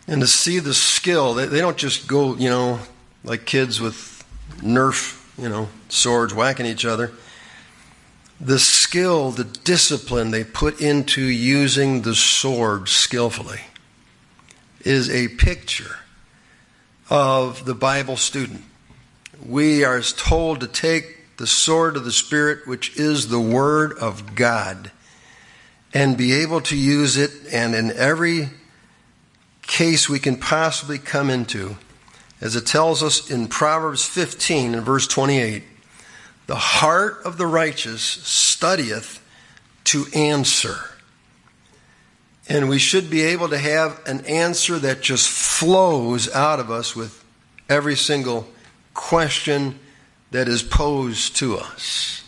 And 0.07 0.21
to 0.21 0.27
see 0.27 0.59
the 0.59 0.75
skill, 0.75 1.35
they, 1.35 1.47
they 1.47 1.61
don't 1.61 1.77
just 1.77 2.09
go, 2.09 2.35
you 2.37 2.51
know, 2.51 2.81
like 3.25 3.47
kids 3.47 3.81
with 3.81 4.25
Nerf, 4.59 5.21
you 5.39 5.49
know, 5.49 5.69
swords 5.89 6.35
whacking 6.35 6.67
each 6.67 6.85
other. 6.85 7.13
The 8.41 8.59
skill, 8.59 9.31
the 9.31 9.45
discipline 9.45 10.33
they 10.33 10.43
put 10.43 10.81
into 10.81 11.23
using 11.23 12.03
the 12.03 12.15
sword 12.15 12.89
skillfully 12.89 13.61
is 14.81 15.09
a 15.09 15.29
picture 15.29 15.97
of 17.09 17.65
the 17.65 17.75
Bible 17.75 18.17
student. 18.17 18.65
We 19.45 19.85
are 19.85 20.01
told 20.01 20.61
to 20.61 20.67
take 20.67 21.22
the 21.43 21.47
sword 21.49 21.97
of 21.97 22.05
the 22.05 22.13
Spirit, 22.13 22.69
which 22.69 22.97
is 22.97 23.27
the 23.27 23.41
Word 23.41 23.99
of 23.99 24.37
God, 24.37 24.93
and 25.93 26.17
be 26.17 26.35
able 26.35 26.61
to 26.61 26.77
use 26.77 27.17
it, 27.17 27.33
and 27.53 27.75
in 27.75 27.91
every 27.91 28.49
case 29.63 30.09
we 30.09 30.21
can 30.21 30.37
possibly 30.37 30.99
come 30.99 31.29
into 31.29 31.77
as 32.41 32.55
it 32.55 32.65
tells 32.65 33.03
us 33.03 33.29
in 33.29 33.49
Proverbs 33.49 34.05
15 34.05 34.77
and 34.77 34.87
verse 34.87 35.09
28 35.09 35.65
the 36.47 36.55
heart 36.55 37.19
of 37.25 37.39
the 37.39 37.47
righteous 37.49 38.03
studieth 38.03 39.21
to 39.83 40.07
answer. 40.15 40.77
And 42.49 42.69
we 42.69 42.79
should 42.79 43.11
be 43.11 43.23
able 43.23 43.49
to 43.49 43.59
have 43.59 44.01
an 44.07 44.25
answer 44.27 44.79
that 44.79 45.01
just 45.01 45.29
flows 45.29 46.33
out 46.33 46.61
of 46.61 46.71
us 46.71 46.95
with 46.95 47.25
every 47.69 47.97
single 47.97 48.47
question 48.95 49.81
that 50.33 50.49
is 50.49 50.63
posed 50.63 51.37
to 51.37 51.59
us. 51.59 52.25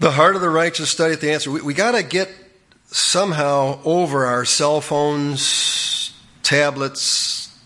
The 0.00 0.10
heart 0.10 0.34
of 0.34 0.42
the 0.42 0.50
righteous 0.50 0.90
study 0.90 1.14
the 1.14 1.30
answer. 1.30 1.50
We, 1.50 1.62
we 1.62 1.74
got 1.74 1.92
to 1.92 2.02
get 2.02 2.28
somehow 2.86 3.80
over 3.84 4.26
our 4.26 4.44
cell 4.44 4.80
phones, 4.80 6.12
tablets, 6.42 7.56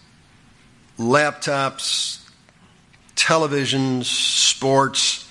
laptops, 0.99 2.29
televisions, 3.15 4.05
sports, 4.05 5.27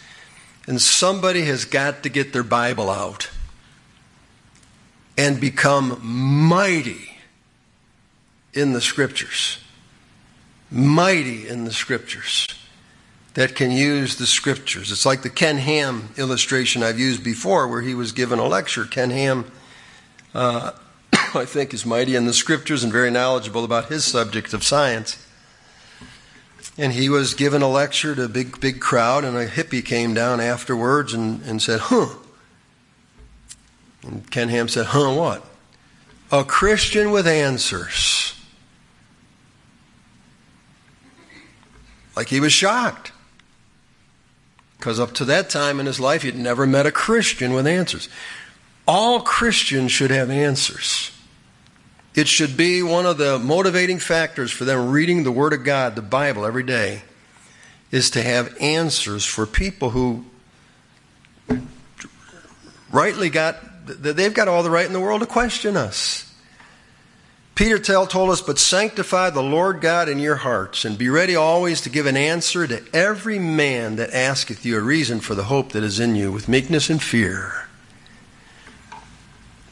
and 0.65 0.81
somebody 0.81 1.43
has 1.43 1.65
got 1.65 2.01
to 2.03 2.09
get 2.09 2.33
their 2.33 2.43
Bible 2.43 2.89
out 2.89 3.29
and 5.15 5.39
become 5.39 5.99
mighty 6.03 7.17
in 8.51 8.73
the 8.73 8.81
scriptures. 8.81 9.59
Mighty 10.71 11.47
in 11.47 11.65
the 11.65 11.71
scriptures 11.71 12.47
that 13.35 13.55
can 13.55 13.71
use 13.71 14.15
the 14.15 14.25
scriptures. 14.25 14.91
It's 14.91 15.05
like 15.05 15.21
the 15.21 15.29
Ken 15.29 15.57
Ham 15.57 16.09
illustration 16.17 16.83
I've 16.83 16.99
used 16.99 17.23
before, 17.23 17.67
where 17.67 17.81
he 17.81 17.93
was 17.93 18.11
given 18.13 18.39
a 18.39 18.47
lecture. 18.47 18.85
Ken 18.85 19.09
Ham 19.09 19.51
uh, 20.33 20.71
I 21.33 21.45
think, 21.45 21.73
is 21.73 21.85
mighty 21.85 22.15
in 22.15 22.25
the 22.25 22.33
scriptures 22.33 22.83
and 22.83 22.91
very 22.91 23.09
knowledgeable 23.09 23.63
about 23.63 23.85
his 23.85 24.03
subject 24.03 24.53
of 24.53 24.63
science. 24.63 25.21
And 26.77 26.91
he 26.91 27.07
was 27.07 27.33
given 27.33 27.61
a 27.61 27.69
lecture 27.69 28.15
to 28.15 28.25
a 28.25 28.29
big, 28.29 28.59
big 28.59 28.81
crowd, 28.81 29.23
and 29.23 29.37
a 29.37 29.47
hippie 29.47 29.83
came 29.83 30.13
down 30.13 30.41
afterwards 30.41 31.13
and, 31.13 31.41
and 31.43 31.61
said, 31.61 31.79
Huh. 31.79 32.09
And 34.03 34.29
Ken 34.29 34.49
Ham 34.49 34.67
said, 34.67 34.87
Huh, 34.87 35.13
what? 35.13 35.45
A 36.31 36.43
Christian 36.43 37.11
with 37.11 37.27
answers. 37.27 38.34
Like 42.15 42.29
he 42.29 42.39
was 42.39 42.53
shocked. 42.53 43.11
Because 44.77 44.99
up 44.99 45.13
to 45.13 45.25
that 45.25 45.49
time 45.49 45.79
in 45.79 45.85
his 45.85 45.99
life, 45.99 46.21
he'd 46.21 46.35
never 46.35 46.67
met 46.67 46.85
a 46.85 46.91
Christian 46.91 47.53
with 47.53 47.65
answers. 47.65 48.07
All 48.87 49.21
Christians 49.21 49.91
should 49.91 50.11
have 50.11 50.29
answers. 50.29 51.11
It 52.13 52.27
should 52.27 52.55
be 52.55 52.81
one 52.81 53.05
of 53.05 53.17
the 53.17 53.39
motivating 53.39 53.99
factors 53.99 54.51
for 54.51 54.63
them 54.63 54.91
reading 54.91 55.23
the 55.23 55.31
Word 55.31 55.53
of 55.53 55.63
God, 55.63 55.95
the 55.95 56.01
Bible, 56.01 56.45
every 56.45 56.63
day, 56.63 57.01
is 57.91 58.09
to 58.11 58.21
have 58.21 58.55
answers 58.61 59.25
for 59.25 59.45
people 59.45 59.89
who 59.89 60.23
rightly 62.91 63.29
got, 63.29 63.57
they've 63.85 64.33
got 64.33 64.47
all 64.47 64.63
the 64.63 64.69
right 64.69 64.85
in 64.85 64.93
the 64.93 64.99
world 64.99 65.21
to 65.21 65.27
question 65.27 65.75
us. 65.75 66.24
Peter 67.55 67.79
tell, 67.79 68.05
told 68.05 68.29
us, 68.29 68.41
but 68.41 68.59
sanctify 68.59 69.29
the 69.29 69.41
Lord 69.41 69.79
God 69.79 70.09
in 70.09 70.19
your 70.19 70.35
hearts, 70.35 70.83
and 70.83 70.97
be 70.97 71.07
ready 71.07 71.37
always 71.37 71.79
to 71.81 71.89
give 71.89 72.05
an 72.05 72.17
answer 72.17 72.67
to 72.67 72.83
every 72.93 73.39
man 73.39 73.95
that 73.95 74.13
asketh 74.13 74.65
you 74.65 74.77
a 74.77 74.81
reason 74.81 75.21
for 75.21 75.35
the 75.35 75.45
hope 75.45 75.71
that 75.71 75.81
is 75.81 75.97
in 75.97 76.15
you, 76.15 76.33
with 76.33 76.49
meekness 76.49 76.89
and 76.89 77.01
fear. 77.01 77.67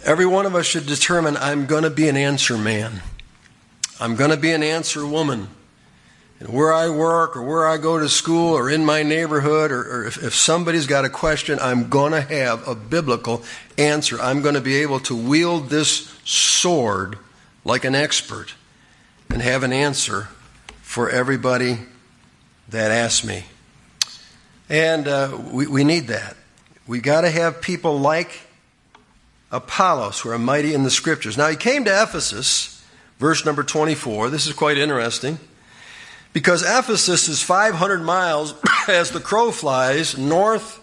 Every 0.06 0.26
one 0.26 0.46
of 0.46 0.56
us 0.56 0.66
should 0.66 0.86
determine 0.86 1.36
I'm 1.36 1.66
going 1.66 1.84
to 1.84 1.90
be 1.90 2.08
an 2.08 2.16
answer 2.16 2.58
man. 2.58 3.02
I'm 4.00 4.16
going 4.16 4.32
to 4.32 4.38
be 4.38 4.52
an 4.52 4.64
answer 4.64 5.06
woman. 5.06 5.50
And 6.40 6.50
where 6.50 6.74
I 6.74 6.90
work 6.90 7.36
or 7.36 7.44
where 7.44 7.68
I 7.68 7.78
go 7.78 8.00
to 8.00 8.10
school 8.10 8.54
or 8.54 8.70
in 8.70 8.86
my 8.86 9.04
neighborhood 9.04 9.72
or, 9.72 9.82
or 9.82 10.06
if, 10.06 10.24
if 10.24 10.36
somebody's 10.36 10.88
got 10.88 11.06
a 11.06 11.10
question, 11.10 11.60
I'm 11.60 11.90
going 11.90 12.12
to 12.14 12.22
have 12.22 12.66
a 12.68 12.76
biblical 12.76 13.44
answer. 13.78 14.20
I'm 14.22 14.42
going 14.42 14.56
to 14.56 14.62
be 14.62 14.78
able 14.78 15.00
to 15.02 15.16
wield 15.16 15.70
this 15.70 16.18
sword 16.26 17.18
like 17.66 17.86
an 17.86 17.96
expert 17.96 18.54
and 19.30 19.42
have 19.42 19.64
an 19.64 19.74
answer 19.74 20.28
for 20.82 21.10
everybody 21.10 21.80
that 22.70 22.92
asks 22.92 23.26
me. 23.26 23.46
And 24.70 25.08
uh, 25.08 25.38
we, 25.52 25.68
we 25.68 25.84
need 25.84 26.08
that. 26.08 26.36
We 26.88 27.00
got 27.00 27.22
to 27.22 27.30
have 27.30 27.62
people 27.62 28.00
like 28.00 28.42
Apollos, 29.52 30.20
who 30.20 30.30
are 30.30 30.40
mighty 30.40 30.74
in 30.74 30.84
the 30.84 30.92
scriptures. 30.92 31.38
Now 31.38 31.48
he 31.48 31.56
came 31.56 31.86
to 31.86 32.04
Ephesus, 32.04 32.84
verse 33.20 33.46
number 33.46 33.64
24. 33.64 34.30
This 34.30 34.48
is 34.48 34.54
quite 34.54 34.78
interesting. 34.78 35.38
Because 36.34 36.64
Ephesus 36.64 37.30
is 37.30 37.42
500 37.44 38.02
miles 38.02 38.56
as 38.88 39.12
the 39.12 39.20
crow 39.20 39.52
flies 39.52 40.18
north 40.18 40.80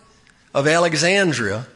of 0.55 0.67
Alexandria 0.69 1.67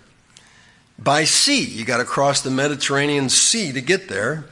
by 0.98 1.24
sea. 1.24 1.64
You 1.64 1.84
got 1.84 1.98
to 1.98 2.04
cross 2.04 2.40
the 2.40 2.50
Mediterranean 2.50 3.28
Sea 3.28 3.72
to 3.72 3.80
get 3.80 4.08
there. 4.08 4.46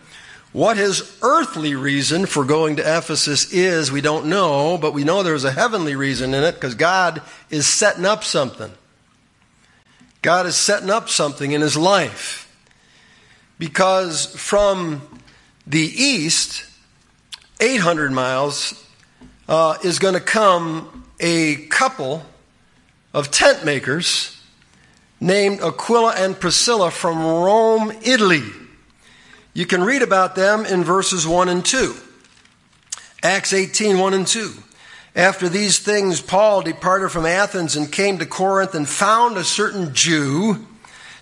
What 0.52 0.76
his 0.76 1.18
earthly 1.22 1.74
reason 1.74 2.26
for 2.26 2.44
going 2.44 2.76
to 2.76 2.82
Ephesus 2.82 3.50
is, 3.52 3.90
we 3.90 4.02
don't 4.02 4.26
know, 4.26 4.76
but 4.76 4.92
we 4.92 5.02
know 5.02 5.22
there's 5.22 5.44
a 5.44 5.50
heavenly 5.50 5.96
reason 5.96 6.34
in 6.34 6.44
it 6.44 6.52
because 6.52 6.74
God 6.74 7.22
is 7.48 7.66
setting 7.66 8.04
up 8.04 8.22
something. 8.22 8.70
God 10.20 10.44
is 10.46 10.54
setting 10.54 10.90
up 10.90 11.08
something 11.08 11.52
in 11.52 11.62
his 11.62 11.76
life. 11.76 12.54
Because 13.58 14.26
from 14.26 15.00
the 15.66 15.80
east, 15.80 16.66
800 17.58 18.12
miles, 18.12 18.86
uh, 19.48 19.78
is 19.82 19.98
going 19.98 20.14
to 20.14 20.20
come 20.20 21.06
a 21.18 21.56
couple 21.66 22.26
of 23.14 23.30
tent 23.30 23.64
makers 23.64 24.38
named 25.18 25.60
Aquila 25.62 26.14
and 26.16 26.38
Priscilla 26.38 26.90
from 26.90 27.24
Rome, 27.24 27.90
Italy. 28.02 28.42
You 29.54 29.66
can 29.66 29.84
read 29.84 30.02
about 30.02 30.34
them 30.34 30.64
in 30.64 30.82
verses 30.82 31.26
1 31.26 31.48
and 31.48 31.64
2. 31.64 31.94
Acts 33.22 33.52
18, 33.52 33.98
1 33.98 34.14
and 34.14 34.26
2. 34.26 34.52
After 35.14 35.48
these 35.48 35.78
things, 35.78 36.22
Paul 36.22 36.62
departed 36.62 37.10
from 37.10 37.26
Athens 37.26 37.76
and 37.76 37.92
came 37.92 38.18
to 38.18 38.26
Corinth 38.26 38.74
and 38.74 38.88
found 38.88 39.36
a 39.36 39.44
certain 39.44 39.92
Jew 39.92 40.66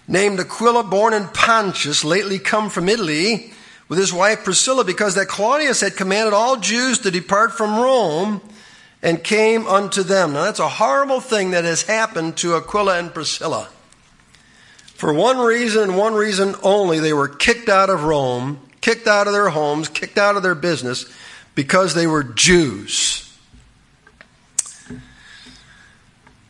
named 0.06 0.38
Aquila, 0.38 0.84
born 0.84 1.12
in 1.12 1.26
Pontus, 1.28 2.04
lately 2.04 2.38
come 2.38 2.70
from 2.70 2.88
Italy, 2.88 3.52
with 3.88 3.98
his 3.98 4.12
wife 4.12 4.44
Priscilla, 4.44 4.84
because 4.84 5.16
that 5.16 5.26
Claudius 5.26 5.80
had 5.80 5.96
commanded 5.96 6.32
all 6.32 6.56
Jews 6.56 7.00
to 7.00 7.10
depart 7.10 7.52
from 7.52 7.80
Rome 7.80 8.40
and 9.02 9.24
came 9.24 9.66
unto 9.66 10.04
them. 10.04 10.32
Now, 10.32 10.44
that's 10.44 10.60
a 10.60 10.68
horrible 10.68 11.20
thing 11.20 11.50
that 11.50 11.64
has 11.64 11.82
happened 11.82 12.36
to 12.38 12.54
Aquila 12.54 12.98
and 12.98 13.12
Priscilla. 13.12 13.68
For 15.00 15.14
one 15.14 15.38
reason 15.38 15.96
one 15.96 16.12
reason 16.12 16.54
only, 16.62 16.98
they 16.98 17.14
were 17.14 17.26
kicked 17.26 17.70
out 17.70 17.88
of 17.88 18.04
Rome, 18.04 18.60
kicked 18.82 19.06
out 19.06 19.26
of 19.26 19.32
their 19.32 19.48
homes, 19.48 19.88
kicked 19.88 20.18
out 20.18 20.36
of 20.36 20.42
their 20.42 20.54
business 20.54 21.10
because 21.54 21.94
they 21.94 22.06
were 22.06 22.22
Jews. 22.22 23.34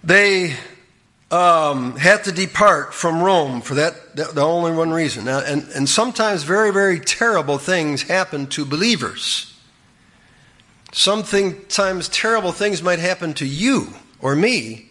They 0.02 0.57
um, 1.30 1.97
had 1.97 2.25
to 2.25 2.33
depart 2.33 2.92
from 2.92 3.23
Rome 3.23 3.61
for 3.61 3.76
that, 3.76 4.16
the 4.16 4.42
only 4.42 4.73
one 4.73 4.90
reason. 4.90 5.26
Now, 5.26 5.38
and, 5.38 5.69
and 5.76 5.88
sometimes 5.88 6.42
very, 6.42 6.73
very 6.73 6.99
terrible 6.99 7.59
things 7.59 8.02
happen 8.02 8.49
to 8.49 8.64
believers. 8.64 9.57
Sometimes 10.90 12.09
terrible 12.09 12.50
things 12.50 12.83
might 12.83 12.99
happen 12.99 13.33
to 13.35 13.47
you 13.47 13.95
or 14.21 14.35
me 14.35 14.89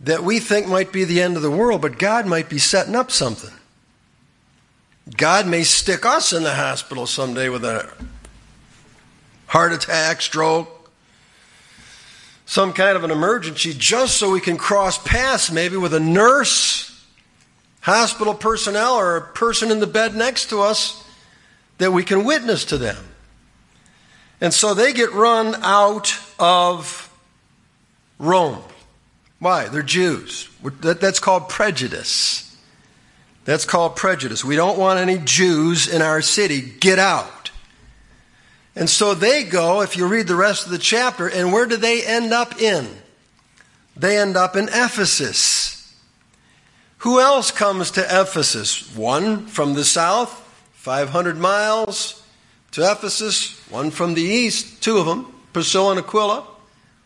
that 0.00 0.22
we 0.22 0.38
think 0.38 0.66
might 0.66 0.92
be 0.92 1.04
the 1.04 1.22
end 1.22 1.36
of 1.36 1.42
the 1.42 1.50
world, 1.50 1.80
but 1.80 1.98
God 1.98 2.26
might 2.26 2.48
be 2.48 2.58
setting 2.58 2.94
up 2.94 3.10
something. 3.10 3.52
God 5.16 5.46
may 5.46 5.62
stick 5.62 6.04
us 6.04 6.32
in 6.32 6.42
the 6.42 6.54
hospital 6.54 7.06
someday 7.06 7.48
with 7.48 7.64
a 7.64 7.90
heart 9.46 9.72
attack, 9.72 10.20
stroke, 10.20 10.90
some 12.44 12.72
kind 12.72 12.96
of 12.96 13.04
an 13.04 13.10
emergency, 13.10 13.72
just 13.76 14.16
so 14.16 14.30
we 14.30 14.40
can 14.40 14.56
cross 14.56 14.98
paths 14.98 15.50
maybe 15.50 15.76
with 15.76 15.94
a 15.94 16.00
nurse, 16.00 17.04
hospital 17.80 18.34
personnel, 18.34 18.94
or 18.94 19.16
a 19.16 19.20
person 19.20 19.70
in 19.70 19.80
the 19.80 19.86
bed 19.86 20.14
next 20.14 20.50
to 20.50 20.60
us 20.60 21.04
that 21.78 21.92
we 21.92 22.02
can 22.02 22.24
witness 22.24 22.64
to 22.64 22.78
them. 22.78 22.96
And 24.40 24.52
so 24.52 24.74
they 24.74 24.92
get 24.92 25.12
run 25.12 25.54
out 25.62 26.14
of 26.38 27.12
Rome. 28.18 28.62
Why? 29.38 29.68
They're 29.68 29.82
Jews. 29.82 30.48
That's 30.62 31.20
called 31.20 31.48
prejudice. 31.48 32.56
That's 33.44 33.64
called 33.64 33.96
prejudice. 33.96 34.44
We 34.44 34.56
don't 34.56 34.78
want 34.78 34.98
any 34.98 35.18
Jews 35.18 35.86
in 35.86 36.02
our 36.02 36.22
city. 36.22 36.60
Get 36.60 36.98
out. 36.98 37.50
And 38.74 38.90
so 38.90 39.14
they 39.14 39.44
go, 39.44 39.82
if 39.82 39.96
you 39.96 40.06
read 40.06 40.26
the 40.26 40.36
rest 40.36 40.66
of 40.66 40.72
the 40.72 40.78
chapter, 40.78 41.28
and 41.28 41.52
where 41.52 41.66
do 41.66 41.76
they 41.76 42.04
end 42.04 42.32
up 42.32 42.60
in? 42.60 42.88
They 43.96 44.18
end 44.18 44.36
up 44.36 44.56
in 44.56 44.68
Ephesus. 44.68 45.94
Who 46.98 47.20
else 47.20 47.50
comes 47.50 47.92
to 47.92 48.02
Ephesus? 48.02 48.94
One 48.96 49.46
from 49.46 49.74
the 49.74 49.84
south, 49.84 50.30
500 50.74 51.38
miles 51.38 52.22
to 52.72 52.90
Ephesus. 52.90 53.60
One 53.70 53.90
from 53.90 54.14
the 54.14 54.22
east, 54.22 54.82
two 54.82 54.98
of 54.98 55.06
them, 55.06 55.32
Priscilla 55.52 55.92
and 55.92 56.00
Aquila, 56.00 56.46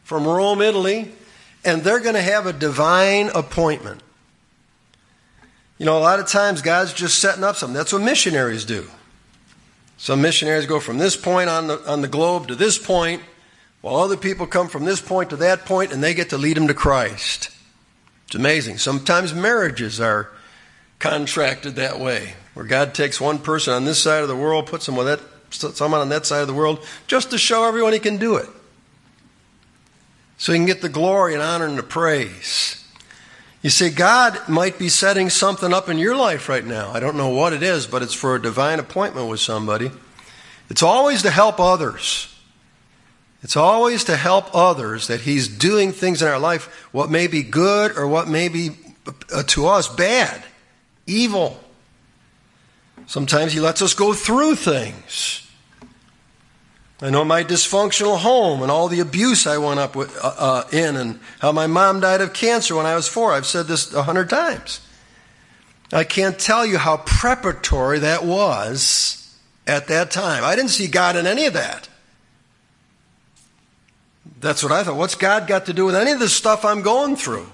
from 0.03 0.27
Rome, 0.27 0.63
Italy 0.63 1.13
and 1.65 1.83
they're 1.83 2.01
going 2.01 2.15
to 2.15 2.23
have 2.23 2.47
a 2.47 2.53
divine 2.53 3.29
appointment. 3.35 4.03
You 5.79 5.87
know, 5.87 5.97
a 5.97 6.01
lot 6.01 6.21
of 6.21 6.27
times 6.27 6.63
God's 6.63 6.93
just 6.93 7.19
setting 7.19 7.45
up 7.45 7.57
something. 7.57 7.75
That's 7.75 7.93
what 7.93 8.03
missionaries 8.03 8.65
do. 8.65 8.87
Some 9.97 10.23
missionaries 10.23 10.67
go 10.67 10.81
from 10.81 10.99
this 10.99 11.17
point 11.17 11.49
on 11.51 11.67
the, 11.67 11.91
on 11.91 12.03
the 12.03 12.09
globe 12.09 12.49
to 12.49 12.55
this 12.55 12.79
point, 12.79 13.23
while 13.81 13.97
other 13.97 14.17
people 14.17 14.47
come 14.47 14.69
from 14.69 14.85
this 14.85 15.01
point 15.01 15.31
to 15.31 15.37
that 15.37 15.65
point, 15.65 15.93
and 15.93 16.03
they 16.03 16.15
get 16.15 16.31
to 16.31 16.39
lead 16.39 16.57
them 16.57 16.69
to 16.69 16.75
Christ. 16.75 17.51
It's 18.27 18.35
amazing. 18.35 18.79
Sometimes 18.79 19.35
marriages 19.35 20.01
are 20.01 20.31
contracted 20.99 21.77
that 21.77 21.99
way, 21.99 22.35
where 22.55 22.67
God 22.67 22.95
takes 22.95 23.21
one 23.21 23.39
person 23.39 23.73
on 23.73 23.85
this 23.85 24.03
side 24.03 24.23
of 24.23 24.29
the 24.29 24.37
world, 24.37 24.67
puts 24.67 24.87
them 24.87 24.97
with 24.97 25.07
that, 25.07 25.21
someone 25.77 26.01
on 26.01 26.11
that 26.11 26.27
side 26.27 26.43
of 26.43 26.47
the 26.47 26.55
world, 26.55 26.87
just 27.07 27.31
to 27.31 27.39
show 27.39 27.67
everyone 27.67 27.93
He 27.93 27.99
can 27.99 28.19
do 28.19 28.37
it 28.37 28.49
so 30.41 30.53
he 30.53 30.59
can 30.59 30.65
get 30.65 30.81
the 30.81 30.89
glory 30.89 31.35
and 31.35 31.43
honor 31.43 31.67
and 31.67 31.77
the 31.77 31.83
praise. 31.83 32.83
You 33.61 33.69
see, 33.69 33.91
God 33.91 34.49
might 34.49 34.79
be 34.79 34.89
setting 34.89 35.29
something 35.29 35.71
up 35.71 35.91
in 35.91 35.99
your 35.99 36.17
life 36.17 36.49
right 36.49 36.65
now. 36.65 36.93
I 36.93 36.99
don't 36.99 37.19
know 37.19 37.29
what 37.29 37.53
it 37.53 37.63
is, 37.63 37.87
but 37.87 38.01
it's 38.03 38.15
for 38.15 38.35
a 38.35 38.41
divine 38.41 38.79
appointment 38.79 39.29
with 39.29 39.41
somebody. 39.41 39.91
It's 40.71 40.83
always 40.83 41.21
to 41.25 41.31
help 41.31 41.61
others. 41.61 42.35
It's 43.43 43.55
always 43.55 44.05
to 44.05 44.17
help 44.17 44.55
others 44.55 45.09
that 45.09 45.21
He's 45.21 45.47
doing 45.47 45.93
things 45.93 46.23
in 46.23 46.29
our 46.29 46.39
life, 46.39 46.89
what 46.91 47.11
may 47.11 47.27
be 47.27 47.43
good 47.43 47.95
or 47.99 48.09
what 48.09 48.27
may 48.27 48.49
be 48.49 48.71
uh, 49.35 49.43
to 49.49 49.67
us 49.67 49.95
bad, 49.95 50.43
evil. 51.07 51.61
Sometimes 53.07 53.53
He 53.53 53.61
lets 53.61 53.83
us 53.83 53.93
go 53.93 54.15
through 54.15 54.55
things. 54.55 55.50
I 57.03 57.09
know 57.09 57.25
my 57.25 57.43
dysfunctional 57.43 58.19
home 58.19 58.63
and 58.63 58.71
all 58.71 58.89
the 58.89 59.01
abuse 59.01 59.47
I 59.47 59.57
went 59.57 59.81
up 59.81 59.97
with, 59.97 60.15
uh, 60.23 60.35
uh, 60.37 60.65
in, 60.71 60.97
and 60.97 61.21
how 61.39 61.51
my 61.51 61.67
mom 61.67 62.01
died 62.01 62.21
of 62.21 62.35
cancer 62.35 62.77
when 62.77 62.85
I 62.85 62.95
was 62.95 63.09
four. 63.09 63.33
I've 63.33 63.47
said 63.47 63.67
this 63.67 63.95
a 63.95 64.03
hundred 64.03 64.29
times. 64.29 64.81
I 65.93 66.05
can't 66.05 66.39
tell 66.39 66.67
you 66.67 66.77
how 66.79 66.99
preparatory 66.99 68.01
that 68.01 68.25
was 68.25 69.35
at 69.67 69.89
that 69.89 70.11
time. 70.11 70.45
I 70.45 70.55
didn't 70.55 70.71
see 70.71 70.89
God 70.89 71.17
in 71.17 71.27
any 71.27 71.47
of 71.47 71.55
that. 71.55 71.89
That's 74.41 74.63
what 74.63 74.73
I 74.73 74.85
thought. 74.85 74.97
What's 74.97 75.15
God 75.15 75.47
got 75.47 75.67
to 75.67 75.73
do 75.73 75.87
with 75.87 75.95
any 75.95 76.13
of 76.13 76.21
the 76.21 76.29
stuff 76.29 76.65
I'm 76.65 76.83
going 76.83 77.17
through? 77.17 77.51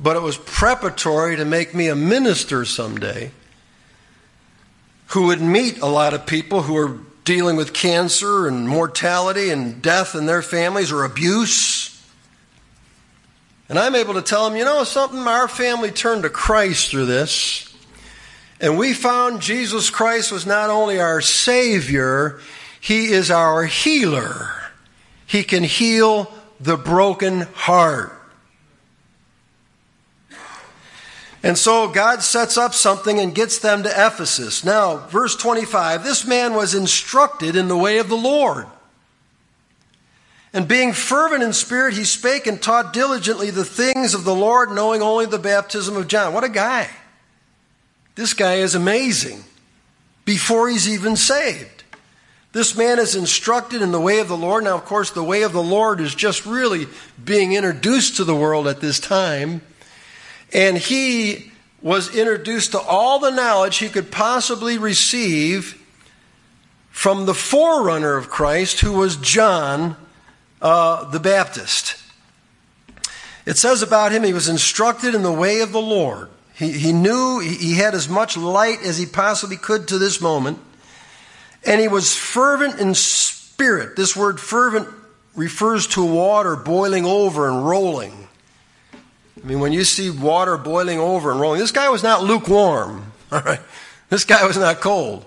But 0.00 0.16
it 0.16 0.22
was 0.22 0.36
preparatory 0.36 1.36
to 1.36 1.44
make 1.44 1.74
me 1.74 1.88
a 1.88 1.94
minister 1.94 2.64
someday 2.64 3.32
who 5.08 5.26
would 5.26 5.40
meet 5.40 5.78
a 5.78 5.86
lot 5.86 6.14
of 6.14 6.26
people 6.26 6.62
who 6.62 6.74
were 6.74 6.98
dealing 7.24 7.56
with 7.56 7.72
cancer 7.72 8.46
and 8.46 8.68
mortality 8.68 9.50
and 9.50 9.80
death 9.82 10.14
in 10.14 10.26
their 10.26 10.42
families 10.42 10.92
or 10.92 11.04
abuse. 11.04 11.90
And 13.68 13.78
I'm 13.78 13.94
able 13.94 14.14
to 14.14 14.22
tell 14.22 14.48
them, 14.48 14.58
you 14.58 14.64
know 14.64 14.84
something, 14.84 15.18
our 15.26 15.48
family 15.48 15.90
turned 15.90 16.22
to 16.22 16.30
Christ 16.30 16.90
through 16.90 17.06
this. 17.06 17.74
And 18.60 18.78
we 18.78 18.92
found 18.92 19.40
Jesus 19.40 19.90
Christ 19.90 20.30
was 20.30 20.46
not 20.46 20.70
only 20.70 21.00
our 21.00 21.20
Savior, 21.20 22.40
He 22.80 23.06
is 23.06 23.30
our 23.30 23.64
healer. 23.64 24.50
He 25.26 25.42
can 25.42 25.64
heal 25.64 26.32
the 26.60 26.76
broken 26.76 27.42
heart. 27.54 28.12
And 31.44 31.58
so 31.58 31.88
God 31.88 32.22
sets 32.22 32.56
up 32.56 32.72
something 32.72 33.20
and 33.20 33.34
gets 33.34 33.58
them 33.58 33.82
to 33.82 33.90
Ephesus. 33.90 34.64
Now, 34.64 34.96
verse 34.96 35.36
25 35.36 36.02
this 36.02 36.26
man 36.26 36.54
was 36.54 36.74
instructed 36.74 37.54
in 37.54 37.68
the 37.68 37.76
way 37.76 37.98
of 37.98 38.08
the 38.08 38.16
Lord. 38.16 38.66
And 40.54 40.66
being 40.66 40.94
fervent 40.94 41.42
in 41.42 41.52
spirit, 41.52 41.94
he 41.94 42.04
spake 42.04 42.46
and 42.46 42.62
taught 42.62 42.94
diligently 42.94 43.50
the 43.50 43.64
things 43.64 44.14
of 44.14 44.24
the 44.24 44.34
Lord, 44.34 44.70
knowing 44.70 45.02
only 45.02 45.26
the 45.26 45.38
baptism 45.38 45.96
of 45.96 46.08
John. 46.08 46.32
What 46.32 46.44
a 46.44 46.48
guy! 46.48 46.88
This 48.14 48.32
guy 48.32 48.54
is 48.54 48.74
amazing 48.74 49.44
before 50.24 50.70
he's 50.70 50.88
even 50.88 51.14
saved. 51.14 51.84
This 52.52 52.74
man 52.74 52.98
is 52.98 53.16
instructed 53.16 53.82
in 53.82 53.92
the 53.92 54.00
way 54.00 54.20
of 54.20 54.28
the 54.28 54.36
Lord. 54.36 54.64
Now, 54.64 54.76
of 54.76 54.86
course, 54.86 55.10
the 55.10 55.24
way 55.24 55.42
of 55.42 55.52
the 55.52 55.62
Lord 55.62 56.00
is 56.00 56.14
just 56.14 56.46
really 56.46 56.86
being 57.22 57.52
introduced 57.52 58.16
to 58.16 58.24
the 58.24 58.34
world 58.34 58.66
at 58.66 58.80
this 58.80 58.98
time. 58.98 59.60
And 60.54 60.78
he 60.78 61.50
was 61.82 62.16
introduced 62.16 62.72
to 62.72 62.80
all 62.80 63.18
the 63.18 63.30
knowledge 63.30 63.76
he 63.78 63.88
could 63.88 64.10
possibly 64.10 64.78
receive 64.78 65.80
from 66.90 67.26
the 67.26 67.34
forerunner 67.34 68.16
of 68.16 68.30
Christ, 68.30 68.80
who 68.80 68.92
was 68.92 69.16
John 69.16 69.96
uh, 70.62 71.10
the 71.10 71.20
Baptist. 71.20 71.96
It 73.44 73.58
says 73.58 73.82
about 73.82 74.12
him, 74.12 74.22
he 74.22 74.32
was 74.32 74.48
instructed 74.48 75.14
in 75.14 75.22
the 75.22 75.32
way 75.32 75.60
of 75.60 75.72
the 75.72 75.82
Lord. 75.82 76.30
He, 76.54 76.70
he 76.72 76.92
knew 76.92 77.40
he 77.40 77.74
had 77.74 77.94
as 77.94 78.08
much 78.08 78.36
light 78.36 78.78
as 78.82 78.96
he 78.96 79.06
possibly 79.06 79.56
could 79.56 79.88
to 79.88 79.98
this 79.98 80.20
moment. 80.20 80.58
And 81.66 81.80
he 81.80 81.88
was 81.88 82.16
fervent 82.16 82.80
in 82.80 82.94
spirit. 82.94 83.96
This 83.96 84.16
word 84.16 84.38
fervent 84.38 84.88
refers 85.34 85.88
to 85.88 86.04
water 86.04 86.54
boiling 86.54 87.04
over 87.04 87.48
and 87.48 87.66
rolling. 87.66 88.28
I 89.44 89.46
mean, 89.46 89.60
when 89.60 89.72
you 89.72 89.84
see 89.84 90.08
water 90.08 90.56
boiling 90.56 90.98
over 90.98 91.30
and 91.30 91.38
rolling, 91.38 91.60
this 91.60 91.70
guy 91.70 91.90
was 91.90 92.02
not 92.02 92.22
lukewarm. 92.24 93.12
All 93.32 93.42
right. 93.42 93.60
This 94.08 94.24
guy 94.24 94.46
was 94.46 94.56
not 94.56 94.80
cold. 94.80 95.24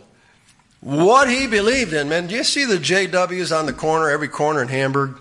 What 0.80 1.30
he 1.30 1.46
believed 1.46 1.94
in, 1.94 2.10
man. 2.10 2.26
Do 2.28 2.36
you 2.36 2.44
see 2.44 2.66
the 2.66 2.78
JWs 2.78 3.58
on 3.58 3.68
the 3.68 3.74
corner, 3.74 4.10
every 4.10 4.28
corner 4.28 4.62
in 4.62 4.70
Hamburg? 4.70 5.20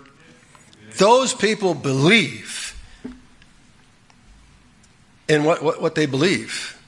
Those 0.97 1.33
people 1.33 1.75
believe 1.75 2.75
in 5.27 5.43
what, 5.43 5.61
what, 5.61 5.79
what 5.79 5.95
they 5.95 6.07
believe. 6.07 6.81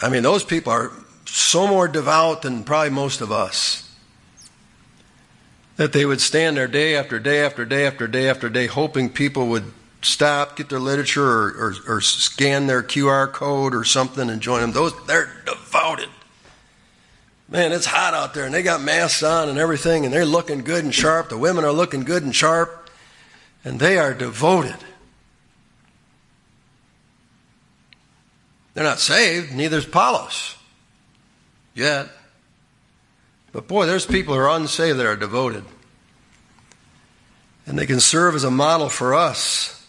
I 0.00 0.08
mean, 0.08 0.22
those 0.22 0.44
people 0.44 0.72
are 0.72 0.92
so 1.26 1.66
more 1.66 1.88
devout 1.88 2.42
than 2.42 2.64
probably 2.64 2.90
most 2.90 3.20
of 3.20 3.30
us. 3.30 3.80
That 5.76 5.92
they 5.92 6.06
would 6.06 6.20
stand 6.20 6.56
there 6.56 6.68
day 6.68 6.94
after 6.94 7.18
day 7.18 7.44
after 7.44 7.64
day 7.64 7.86
after 7.86 8.06
day 8.06 8.28
after 8.28 8.48
day, 8.48 8.66
hoping 8.66 9.10
people 9.10 9.48
would 9.48 9.72
stop, 10.04 10.56
get 10.56 10.68
their 10.68 10.78
literature, 10.78 11.24
or, 11.24 11.48
or, 11.48 11.96
or 11.96 12.00
scan 12.00 12.66
their 12.66 12.82
QR 12.82 13.32
code 13.32 13.74
or 13.74 13.84
something 13.84 14.30
and 14.30 14.40
join 14.40 14.60
them. 14.60 14.72
Those 14.72 14.92
they're 15.06 15.30
devoted. 15.46 16.08
Man, 17.48 17.72
it's 17.72 17.86
hot 17.86 18.14
out 18.14 18.34
there, 18.34 18.44
and 18.44 18.54
they 18.54 18.62
got 18.62 18.80
masks 18.80 19.22
on 19.22 19.48
and 19.48 19.58
everything, 19.58 20.04
and 20.04 20.14
they're 20.14 20.24
looking 20.24 20.62
good 20.62 20.84
and 20.84 20.94
sharp. 20.94 21.28
The 21.28 21.38
women 21.38 21.64
are 21.64 21.72
looking 21.72 22.04
good 22.04 22.22
and 22.22 22.34
sharp, 22.34 22.90
and 23.64 23.78
they 23.78 23.98
are 23.98 24.14
devoted. 24.14 24.76
They're 28.72 28.84
not 28.84 28.98
saved, 28.98 29.52
neither 29.52 29.78
is 29.78 29.86
Apollos 29.86 30.56
yet. 31.74 32.08
But 33.52 33.68
boy, 33.68 33.86
there's 33.86 34.06
people 34.06 34.34
who 34.34 34.40
are 34.40 34.50
unsaved 34.50 34.98
that 34.98 35.06
are 35.06 35.16
devoted. 35.16 35.64
And 37.66 37.78
they 37.78 37.86
can 37.86 38.00
serve 38.00 38.34
as 38.34 38.44
a 38.44 38.50
model 38.50 38.88
for 38.88 39.14
us. 39.14 39.83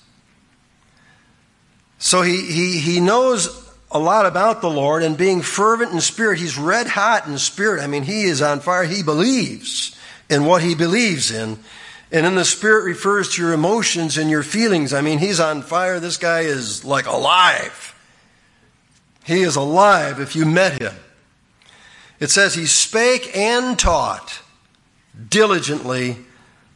So 1.97 2.21
he, 2.21 2.41
he, 2.41 2.79
he 2.79 2.99
knows 2.99 3.63
a 3.91 3.99
lot 3.99 4.25
about 4.25 4.61
the 4.61 4.69
Lord 4.69 5.03
and 5.03 5.17
being 5.17 5.41
fervent 5.41 5.93
in 5.93 6.01
spirit. 6.01 6.39
He's 6.39 6.57
red 6.57 6.87
hot 6.87 7.27
in 7.27 7.37
spirit. 7.37 7.81
I 7.81 7.87
mean, 7.87 8.03
he 8.03 8.23
is 8.23 8.41
on 8.41 8.59
fire. 8.59 8.83
He 8.83 9.03
believes 9.03 9.95
in 10.29 10.45
what 10.45 10.61
he 10.61 10.75
believes 10.75 11.31
in. 11.31 11.59
And 12.11 12.25
in 12.25 12.35
the 12.35 12.45
spirit 12.45 12.83
refers 12.83 13.33
to 13.33 13.41
your 13.41 13.53
emotions 13.53 14.17
and 14.17 14.29
your 14.29 14.43
feelings. 14.43 14.93
I 14.93 15.01
mean, 15.01 15.19
he's 15.19 15.39
on 15.39 15.61
fire. 15.61 15.99
This 15.99 16.17
guy 16.17 16.41
is 16.41 16.85
like 16.85 17.07
alive. 17.07 17.93
He 19.23 19.41
is 19.41 19.55
alive 19.55 20.19
if 20.19 20.35
you 20.35 20.45
met 20.45 20.81
him. 20.81 20.93
It 22.19 22.29
says 22.29 22.53
he 22.53 22.65
spake 22.65 23.35
and 23.35 23.77
taught 23.77 24.41
diligently 25.29 26.17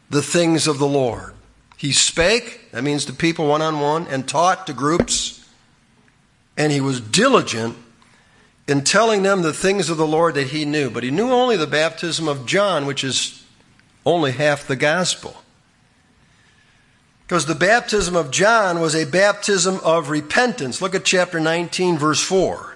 the 0.09 0.21
things 0.21 0.67
of 0.67 0.79
the 0.79 0.87
Lord. 0.87 1.33
He 1.79 1.93
spake, 1.93 2.71
that 2.73 2.83
means 2.83 3.05
to 3.05 3.13
people 3.13 3.47
one 3.47 3.61
on 3.61 3.79
one, 3.79 4.05
and 4.07 4.27
taught 4.27 4.67
to 4.67 4.73
groups. 4.73 5.49
And 6.57 6.73
he 6.73 6.81
was 6.81 6.99
diligent 6.99 7.77
in 8.67 8.83
telling 8.83 9.23
them 9.23 9.43
the 9.43 9.53
things 9.53 9.89
of 9.89 9.95
the 9.95 10.05
Lord 10.05 10.35
that 10.35 10.47
he 10.47 10.65
knew. 10.65 10.89
But 10.89 11.03
he 11.03 11.09
knew 11.09 11.31
only 11.31 11.55
the 11.55 11.67
baptism 11.67 12.27
of 12.27 12.45
John, 12.45 12.85
which 12.85 13.05
is 13.05 13.45
only 14.05 14.33
half 14.33 14.67
the 14.67 14.75
gospel. 14.75 15.37
Because 17.25 17.45
the 17.45 17.55
baptism 17.55 18.13
of 18.13 18.29
John 18.29 18.81
was 18.81 18.93
a 18.93 19.05
baptism 19.05 19.79
of 19.81 20.09
repentance. 20.09 20.81
Look 20.81 20.95
at 20.95 21.05
chapter 21.05 21.39
19, 21.39 21.97
verse 21.97 22.21
4. 22.21 22.75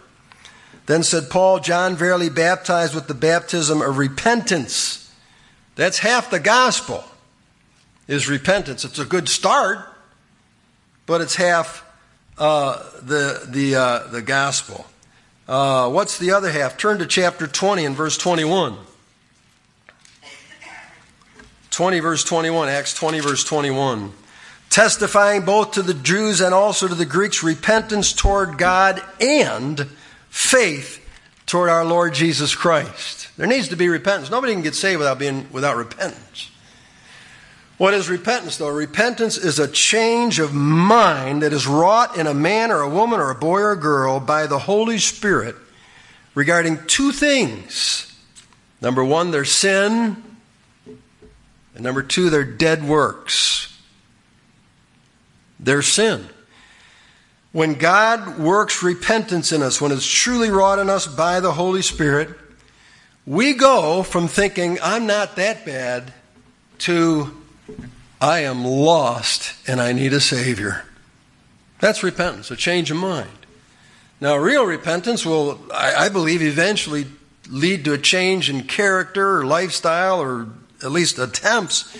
Then 0.86 1.04
said 1.04 1.30
Paul, 1.30 1.60
John 1.60 1.98
verily 1.98 2.30
baptized 2.30 2.96
with 2.96 3.08
the 3.08 3.14
baptism 3.14 3.82
of 3.82 3.98
repentance. 3.98 5.14
That's 5.76 6.00
half 6.00 6.32
the 6.32 6.40
gospel, 6.40 7.04
is 8.08 8.28
repentance. 8.28 8.86
It's 8.86 9.00
a 9.00 9.06
good 9.06 9.30
start, 9.30 9.80
but 11.06 11.22
it's 11.22 11.36
half 11.36 11.86
uh, 12.38 12.84
the, 13.02 13.46
the, 13.48 13.76
uh, 13.76 14.08
the 14.08 14.22
gospel. 14.22 14.86
Uh, 15.48 15.90
what's 15.90 16.18
the 16.18 16.32
other 16.32 16.52
half? 16.52 16.78
Turn 16.78 17.00
to 17.00 17.06
chapter 17.06 17.48
20 17.48 17.86
and 17.86 17.96
verse 17.96 18.18
21. 18.18 18.78
20 21.70 22.00
verse 22.02 22.24
21, 22.24 22.70
Acts 22.70 22.94
20 22.94 23.20
verse 23.20 23.44
21. 23.44 24.12
Testifying 24.70 25.44
both 25.44 25.72
to 25.72 25.82
the 25.82 25.94
Jews 25.94 26.40
and 26.40 26.54
also 26.54 26.88
to 26.88 26.96
the 26.96 27.06
Greeks 27.06 27.44
repentance 27.44 28.14
toward 28.14 28.58
God 28.58 29.02
and 29.20 29.88
faith 30.30 31.00
toward 31.46 31.70
our 31.70 31.84
Lord 31.84 32.14
Jesus 32.14 32.56
Christ. 32.56 33.30
There 33.38 33.48
needs 33.48 33.68
to 33.70 33.76
be 33.76 33.90
repentance. 33.90 34.30
Nobody 34.30 34.54
can 34.54 34.62
get 34.62 34.76
saved 34.76 35.00
without 35.00 35.20
being 35.20 35.48
without 35.52 35.76
repentance. 35.76 36.52
What 37.84 37.94
is 37.94 38.08
repentance 38.08 38.56
though? 38.56 38.70
Repentance 38.70 39.36
is 39.36 39.60
a 39.60 39.68
change 39.68 40.40
of 40.40 40.54
mind 40.54 41.42
that 41.42 41.52
is 41.52 41.68
wrought 41.68 42.18
in 42.18 42.28
a 42.28 42.34
man 42.34 42.72
or 42.72 42.80
a 42.80 42.88
woman 42.88 43.20
or 43.20 43.30
a 43.30 43.36
boy 43.36 43.60
or 43.60 43.72
a 43.74 43.78
girl 43.78 44.22
by 44.22 44.48
the 44.48 44.58
Holy 44.58 44.98
Spirit 44.98 45.58
regarding 46.34 46.80
two 46.88 47.12
things. 47.12 48.18
Number 48.80 49.04
1, 49.04 49.32
their 49.32 49.44
sin, 49.44 50.16
and 51.76 51.84
number 51.84 52.02
2, 52.02 52.30
their 52.30 52.46
dead 52.46 52.88
works. 52.88 53.78
Their 55.60 55.82
sin. 55.82 56.30
When 57.52 57.74
God 57.74 58.40
works 58.40 58.82
repentance 58.82 59.52
in 59.52 59.62
us, 59.62 59.82
when 59.82 59.92
it's 59.92 60.10
truly 60.10 60.50
wrought 60.50 60.80
in 60.80 60.90
us 60.90 61.06
by 61.06 61.42
the 61.42 61.52
Holy 61.52 61.82
Spirit, 61.82 62.30
we 63.26 63.54
go 63.54 64.04
from 64.04 64.30
thinking, 64.30 64.78
I'm 64.82 65.06
not 65.06 65.36
that 65.36 65.66
bad, 65.66 66.14
to, 66.80 67.43
I 68.24 68.40
am 68.40 68.64
lost 68.64 69.54
and 69.68 69.82
I 69.82 69.92
need 69.92 70.14
a 70.14 70.22
Savior. 70.22 70.86
That's 71.82 72.04
repentance, 72.04 72.50
a 72.52 72.56
change 72.56 72.90
of 72.90 72.96
mind. 72.96 73.28
Now, 74.22 74.38
real 74.38 74.64
repentance 74.64 75.26
will, 75.26 75.60
I, 75.74 76.06
I 76.06 76.10
believe, 76.10 76.42
eventually 76.42 77.06
lead 77.50 77.84
to 77.84 77.92
a 77.92 77.98
change 77.98 78.50
in 78.50 78.64
character 78.64 79.40
or 79.40 79.46
lifestyle 79.46 80.22
or 80.22 80.48
at 80.82 80.92
least 80.92 81.20
attempts. 81.20 81.98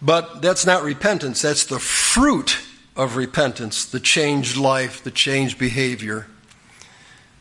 But 0.00 0.42
that's 0.42 0.64
not 0.64 0.84
repentance, 0.84 1.42
that's 1.42 1.66
the 1.66 1.80
fruit 1.80 2.60
of 2.94 3.16
repentance, 3.16 3.84
the 3.84 3.98
changed 3.98 4.56
life, 4.56 5.02
the 5.02 5.10
changed 5.10 5.58
behavior. 5.58 6.28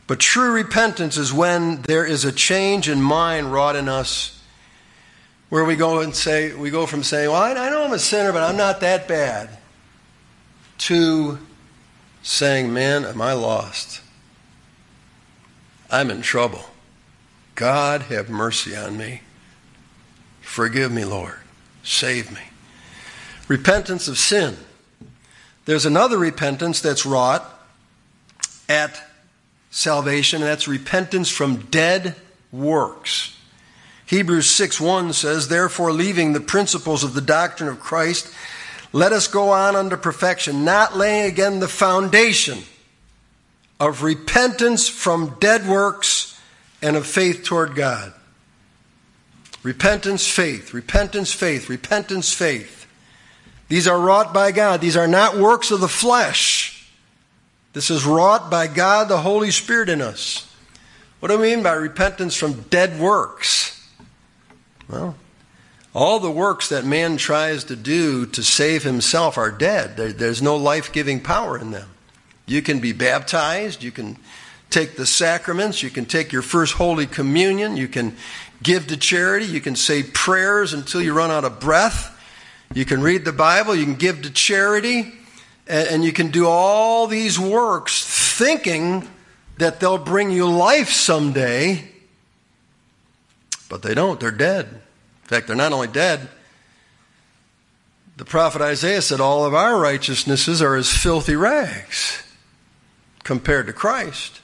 But 0.08 0.20
true 0.20 0.52
repentance 0.52 1.18
is 1.18 1.32
when 1.32 1.84
there 1.84 2.04
is 2.04 2.26
a 2.26 2.32
change 2.32 2.90
in 2.90 3.00
mind 3.00 3.54
wrought 3.54 3.76
in 3.76 3.88
us 3.88 4.41
where 5.52 5.64
we 5.64 5.76
go 5.76 6.00
and 6.00 6.16
say, 6.16 6.54
we 6.56 6.72
go 6.72 6.88
from 6.88 7.04
saying, 7.04 7.30
well, 7.30 7.40
I, 7.40 7.52
I 7.52 7.70
know 7.70 7.84
I'm 7.84 7.94
a 7.94 8.00
sinner, 8.00 8.32
but 8.32 8.42
I'm 8.42 8.58
not 8.58 8.80
that 8.80 9.08
bad, 9.08 9.50
to 10.80 11.38
saying, 12.24 12.74
man, 12.74 13.06
am 13.06 13.22
I 13.22 13.34
lost? 13.34 14.02
I'm 15.92 16.10
in 16.10 16.24
trouble. 16.24 16.66
God, 17.54 18.02
have 18.04 18.30
mercy 18.30 18.76
on 18.76 18.98
me. 18.98 19.22
Forgive 20.42 20.92
me, 20.92 21.06
Lord. 21.06 21.38
Save 21.84 22.32
me. 22.32 22.42
Repentance 23.48 24.08
of 24.08 24.18
sin 24.18 24.58
there's 25.66 25.86
another 25.86 26.18
repentance 26.18 26.82
that's 26.82 27.06
wrought 27.06 27.46
at 28.68 29.02
salvation, 29.70 30.42
and 30.42 30.50
that's 30.50 30.68
repentance 30.68 31.30
from 31.30 31.58
dead 31.68 32.16
works. 32.52 33.38
Hebrews 34.12 34.50
6 34.50 34.82
1 34.82 35.14
says, 35.14 35.48
Therefore, 35.48 35.94
leaving 35.94 36.34
the 36.34 36.42
principles 36.42 37.06
of 37.06 37.14
the 37.14 37.22
doctrine 37.22 37.70
of 37.70 37.80
Christ, 37.80 38.30
let 38.92 39.14
us 39.14 39.26
go 39.26 39.52
on 39.52 39.78
unto 39.78 39.96
perfection, 39.96 40.66
not 40.66 40.98
laying 40.98 41.32
again 41.32 41.62
the 41.62 41.70
foundation 41.70 42.60
of 43.80 44.04
repentance 44.04 44.90
from 44.90 45.38
dead 45.40 45.66
works 45.66 46.38
and 46.82 46.98
of 46.98 47.08
faith 47.08 47.46
toward 47.46 47.74
God. 47.74 48.12
Repentance, 49.64 50.28
faith, 50.28 50.74
repentance, 50.74 51.32
faith, 51.32 51.70
repentance, 51.70 52.34
faith. 52.34 52.86
These 53.70 53.88
are 53.88 53.98
wrought 53.98 54.34
by 54.34 54.52
God. 54.52 54.82
These 54.82 54.98
are 54.98 55.08
not 55.08 55.38
works 55.38 55.72
of 55.72 55.80
the 55.80 55.88
flesh. 55.88 56.86
This 57.72 57.90
is 57.90 58.04
wrought 58.04 58.52
by 58.52 58.68
God, 58.68 59.08
the 59.08 59.20
Holy 59.20 59.52
Spirit 59.52 59.88
in 59.88 60.02
us. 60.02 60.54
What 61.22 61.30
do 61.30 61.40
I 61.40 61.42
mean 61.42 61.64
by 61.64 61.72
repentance 61.76 62.36
from 62.36 62.64
dead 62.64 63.00
works? 63.00 63.78
Well, 64.92 65.16
all 65.94 66.20
the 66.20 66.32
works 66.32 66.70
that 66.70 66.86
man 66.86 67.18
tries 67.18 67.64
to 67.66 67.76
do 67.76 68.26
to 68.28 68.44
save 68.44 68.84
himself 68.84 69.38
are 69.38 69.52
dead. 69.52 69.98
there's 69.98 70.42
no 70.42 70.58
life 70.58 70.92
giving 70.92 71.20
power 71.22 71.58
in 71.58 71.72
them. 71.72 71.90
You 72.46 72.62
can 72.62 72.80
be 72.80 72.92
baptized, 72.92 73.84
you 73.84 73.92
can 73.92 74.18
take 74.70 74.96
the 74.96 75.06
sacraments, 75.06 75.84
you 75.84 75.90
can 75.90 76.06
take 76.06 76.32
your 76.32 76.42
first 76.42 76.74
Holy 76.74 77.06
Communion, 77.06 77.78
you 77.78 77.88
can 77.88 78.16
give 78.64 78.88
to 78.88 78.98
charity, 78.98 79.46
you 79.46 79.62
can 79.62 79.76
say 79.76 80.04
prayers 80.04 80.74
until 80.74 81.02
you 81.02 81.14
run 81.14 81.32
out 81.32 81.46
of 81.46 81.60
breath. 81.60 82.18
You 82.74 82.86
can 82.86 83.02
read 83.02 83.26
the 83.26 83.34
Bible, 83.34 83.76
you 83.76 83.84
can 83.84 83.96
give 83.96 84.22
to 84.22 84.32
charity, 84.32 85.14
and, 85.68 86.04
you 86.04 86.12
can 86.12 86.32
do 86.32 86.48
all 86.48 87.08
these 87.08 87.40
works 87.40 88.04
thinking 88.38 89.08
that 89.58 89.80
they'll 89.80 89.98
bring 89.98 90.32
you 90.32 90.50
life 90.50 90.90
someday, 90.90 91.88
but 93.70 93.82
they 93.82 93.94
don't. 93.94 94.20
They're 94.20 94.32
dead. 94.32 94.81
Fact, 95.32 95.48
they're 95.48 95.56
not 95.56 95.72
only 95.72 95.88
dead, 95.88 96.28
The 98.18 98.26
prophet 98.26 98.62
Isaiah 98.62 99.02
said, 99.02 99.22
All 99.22 99.46
of 99.46 99.54
our 99.54 99.80
righteousnesses 99.80 100.62
are 100.62 100.76
as 100.76 100.92
filthy 100.92 101.38
rags 101.38 102.22
compared 103.24 103.68
to 103.68 103.74
Christ. 103.74 104.42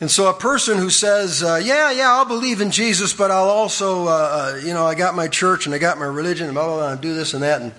And 0.00 0.10
so 0.10 0.30
a 0.30 0.32
person 0.32 0.78
who 0.78 0.88
says, 0.88 1.42
uh, 1.42 1.60
Yeah, 1.62 1.90
yeah, 1.90 2.10
I'll 2.10 2.24
believe 2.24 2.62
in 2.62 2.70
Jesus, 2.70 3.12
but 3.12 3.30
I'll 3.30 3.50
also, 3.50 4.06
uh, 4.06 4.54
uh, 4.56 4.60
you 4.64 4.72
know, 4.72 4.86
I 4.86 4.94
got 4.94 5.14
my 5.14 5.28
church 5.28 5.66
and 5.66 5.74
I 5.74 5.78
got 5.78 5.98
my 5.98 6.06
religion 6.06 6.46
and 6.46 6.54
blah, 6.54 6.64
blah, 6.64 6.76
blah, 6.76 6.92
and 6.92 7.00
do 7.02 7.12
this 7.12 7.34
and 7.34 7.42
that 7.42 7.60
and, 7.60 7.74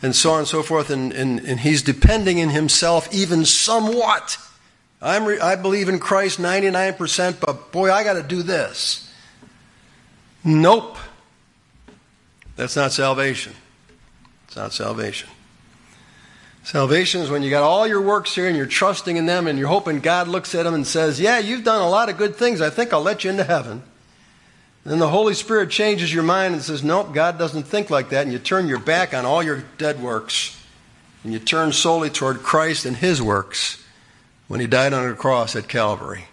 and 0.00 0.16
so 0.16 0.30
on 0.30 0.38
and 0.38 0.48
so 0.48 0.62
forth, 0.62 0.88
and, 0.88 1.12
and, 1.12 1.38
and 1.40 1.60
he's 1.60 1.82
depending 1.82 2.38
in 2.38 2.48
himself 2.48 3.12
even 3.12 3.44
somewhat. 3.44 4.38
I'm 5.02 5.26
re- 5.26 5.38
I 5.38 5.56
believe 5.56 5.90
in 5.90 5.98
Christ 5.98 6.40
99%, 6.40 7.40
but 7.40 7.72
boy, 7.72 7.92
I 7.92 8.04
got 8.04 8.14
to 8.14 8.22
do 8.22 8.42
this. 8.42 9.05
Nope. 10.46 10.96
That's 12.54 12.76
not 12.76 12.92
salvation. 12.92 13.52
It's 14.46 14.56
not 14.56 14.72
salvation. 14.72 15.28
Salvation 16.62 17.20
is 17.20 17.30
when 17.30 17.42
you 17.42 17.50
got 17.50 17.64
all 17.64 17.86
your 17.86 18.00
works 18.00 18.34
here 18.34 18.46
and 18.46 18.56
you're 18.56 18.64
trusting 18.64 19.16
in 19.16 19.26
them 19.26 19.48
and 19.48 19.58
you're 19.58 19.68
hoping 19.68 19.98
God 19.98 20.28
looks 20.28 20.54
at 20.54 20.62
them 20.62 20.74
and 20.74 20.86
says, 20.86 21.20
Yeah, 21.20 21.40
you've 21.40 21.64
done 21.64 21.82
a 21.82 21.88
lot 21.88 22.08
of 22.08 22.16
good 22.16 22.36
things. 22.36 22.60
I 22.60 22.70
think 22.70 22.92
I'll 22.92 23.02
let 23.02 23.24
you 23.24 23.30
into 23.30 23.44
heaven. 23.44 23.82
Then 24.84 25.00
the 25.00 25.08
Holy 25.08 25.34
Spirit 25.34 25.70
changes 25.70 26.14
your 26.14 26.22
mind 26.22 26.54
and 26.54 26.62
says, 26.62 26.84
Nope, 26.84 27.12
God 27.12 27.38
doesn't 27.38 27.64
think 27.64 27.90
like 27.90 28.10
that. 28.10 28.22
And 28.22 28.32
you 28.32 28.38
turn 28.38 28.68
your 28.68 28.78
back 28.78 29.14
on 29.14 29.26
all 29.26 29.42
your 29.42 29.64
dead 29.78 30.00
works 30.00 30.60
and 31.24 31.32
you 31.32 31.40
turn 31.40 31.72
solely 31.72 32.08
toward 32.08 32.44
Christ 32.44 32.84
and 32.86 32.96
His 32.96 33.20
works 33.20 33.84
when 34.46 34.60
He 34.60 34.68
died 34.68 34.92
on 34.92 35.08
the 35.08 35.16
cross 35.16 35.56
at 35.56 35.66
Calvary. 35.66 36.26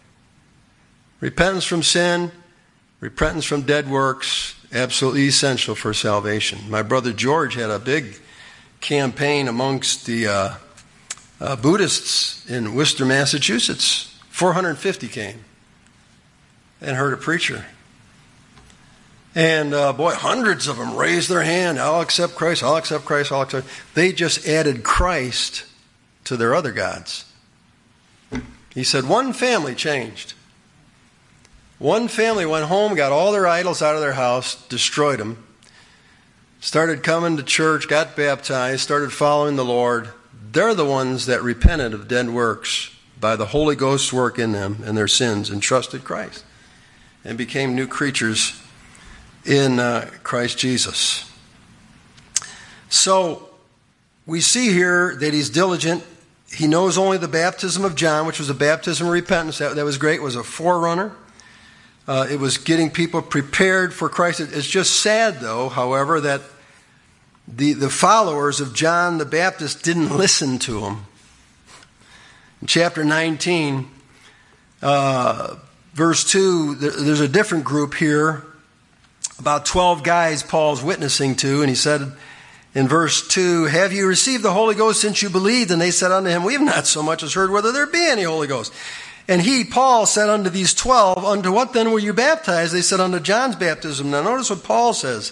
Repentance 1.20 1.64
from 1.64 1.82
sin, 1.82 2.32
repentance 3.04 3.44
from 3.44 3.64
dead 3.64 3.90
works, 3.90 4.56
absolutely 4.72 5.28
essential 5.28 5.76
for 5.76 5.94
salvation. 5.94 6.58
My 6.70 6.82
brother 6.82 7.12
George 7.12 7.56
had 7.56 7.70
a 7.70 7.78
big 7.78 8.16
campaign 8.80 9.50
amongst 9.50 10.06
the 10.06 10.28
uh, 10.28 10.54
uh, 11.42 11.58
Buddhists 11.58 12.50
in 12.50 12.74
Worcester, 12.74 13.04
Massachusetts. 13.04 14.18
450 14.30 15.10
came 15.10 15.44
and 16.80 16.96
heard 16.96 17.12
a 17.12 17.18
preacher. 17.18 17.66
And 19.36 19.74
uh, 19.74 19.92
boy, 19.92 20.14
hundreds 20.14 20.70
of 20.70 20.78
them 20.78 20.96
raised 20.96 21.30
their 21.30 21.44
hand. 21.44 21.80
I'll 21.80 22.00
accept 22.00 22.36
Christ. 22.36 22.64
I'll 22.64 22.78
accept 22.78 23.04
Christ. 23.04 23.34
I'll 23.34 23.42
accept. 23.42 23.68
They 23.96 24.14
just 24.14 24.48
added 24.48 24.84
Christ 24.84 25.66
to 26.24 26.38
their 26.38 26.56
other 26.56 26.72
gods. 26.72 27.26
He 28.74 28.86
said 28.86 29.04
one 29.04 29.34
family 29.34 29.76
changed. 29.76 30.36
One 31.84 32.08
family 32.08 32.46
went 32.46 32.68
home, 32.68 32.96
got 32.96 33.12
all 33.12 33.34
their 33.34 33.46
idols 33.46 33.82
out 33.82 33.96
of 33.96 34.00
their 34.00 34.14
house, 34.14 34.56
destroyed 34.70 35.20
them, 35.20 35.44
started 36.62 37.04
coming 37.04 37.36
to 37.36 37.44
church, 37.44 37.90
got 37.90 38.16
baptized, 38.16 38.80
started 38.80 39.12
following 39.12 39.58
the 39.58 39.66
Lord. 39.66 40.08
They're 40.54 40.74
the 40.74 40.86
ones 40.86 41.26
that 41.26 41.44
repented 41.44 41.94
of 41.94 42.08
dead 42.08 42.30
works 42.30 42.96
by 43.20 43.36
the 43.36 43.48
Holy 43.48 43.76
Ghost's 43.76 44.14
work 44.14 44.40
in 44.40 44.54
them 44.54 44.78
and 44.86 44.98
their 44.98 45.10
sins 45.10 45.50
and 45.50 45.62
trusted 45.62 46.06
Christ 46.06 46.46
and 47.26 47.38
became 47.38 47.76
new 47.76 47.86
creatures 47.86 48.58
in 49.44 49.78
uh, 49.78 50.10
Christ 50.24 50.58
Jesus. 50.58 51.30
So 52.88 53.50
we 54.26 54.40
see 54.40 54.72
here 54.72 55.18
that 55.18 55.34
he's 55.34 55.50
diligent. 55.50 56.02
He 56.50 56.66
knows 56.66 56.98
only 56.98 57.18
the 57.18 57.28
baptism 57.28 57.84
of 57.84 57.96
John, 57.96 58.26
which 58.26 58.40
was 58.40 58.50
a 58.50 58.54
baptism 58.54 59.08
of 59.08 59.12
repentance. 59.12 59.58
That, 59.58 59.76
that 59.76 59.84
was 59.84 59.98
great. 59.98 60.22
It 60.22 60.24
was 60.24 60.38
a 60.38 60.46
forerunner. 60.46 61.14
Uh, 62.08 62.28
it 62.30 62.40
was 62.40 62.58
getting 62.58 62.90
people 62.90 63.22
prepared 63.22 63.94
for 63.94 64.10
Christ. 64.10 64.42
It's 64.42 64.68
just 64.68 65.02
sad, 65.02 65.40
though, 65.40 65.70
however, 65.70 66.20
that 66.22 66.42
the, 67.48 67.74
the 67.74 67.90
followers 67.90 68.60
of 68.60 68.74
John 68.74 69.18
the 69.18 69.26
Baptist 69.26 69.84
didn't 69.84 70.16
listen 70.18 70.60
to 70.60 70.82
him. 70.82 71.06
In 72.62 72.68
chapter 72.68 73.04
19, 73.04 73.88
uh, 74.82 75.56
verse 75.94 76.24
2, 76.26 76.76
there's 76.76 77.22
a 77.22 77.28
different 77.28 77.64
group 77.64 77.94
here, 77.94 78.44
about 79.40 79.66
12 79.66 80.04
guys 80.04 80.44
Paul's 80.44 80.84
witnessing 80.84 81.36
to, 81.38 81.62
and 81.62 81.70
he 81.70 81.76
said 81.76 82.12
in 82.76 82.88
verse 82.88 83.28
2, 83.28 83.66
Have 83.66 83.94
you 83.94 84.08
received 84.08 84.44
the 84.44 84.52
Holy 84.52 84.76
Ghost 84.76 85.00
since 85.00 85.22
you 85.22 85.30
believed? 85.30 85.72
And 85.72 85.82
they 85.82 85.92
said 85.92 86.12
unto 86.12 86.30
him, 86.30 86.44
We 86.44 86.54
have 86.54 86.62
not 86.62 86.86
so 86.86 87.04
much 87.04 87.24
as 87.24 87.34
heard 87.34 87.52
whether 87.52 87.72
there 87.72 87.88
be 87.88 88.06
any 88.06 88.24
Holy 88.24 88.48
Ghost. 88.48 88.74
And 89.28 89.42
he, 89.42 89.64
Paul, 89.64 90.06
said 90.06 90.30
unto 90.30 90.50
these 90.50 90.74
twelve, 90.74 91.24
Unto 91.24 91.52
what 91.52 91.74
then 91.74 91.92
were 91.92 92.00
you 92.00 92.14
baptized? 92.14 92.74
They 92.74 92.82
said, 92.82 93.00
Unto 93.00 93.20
John's 93.20 93.56
baptism. 93.56 94.12
Now 94.12 94.22
notice 94.22 94.50
what 94.50 94.64
Paul 94.64 94.94
says. 94.94 95.32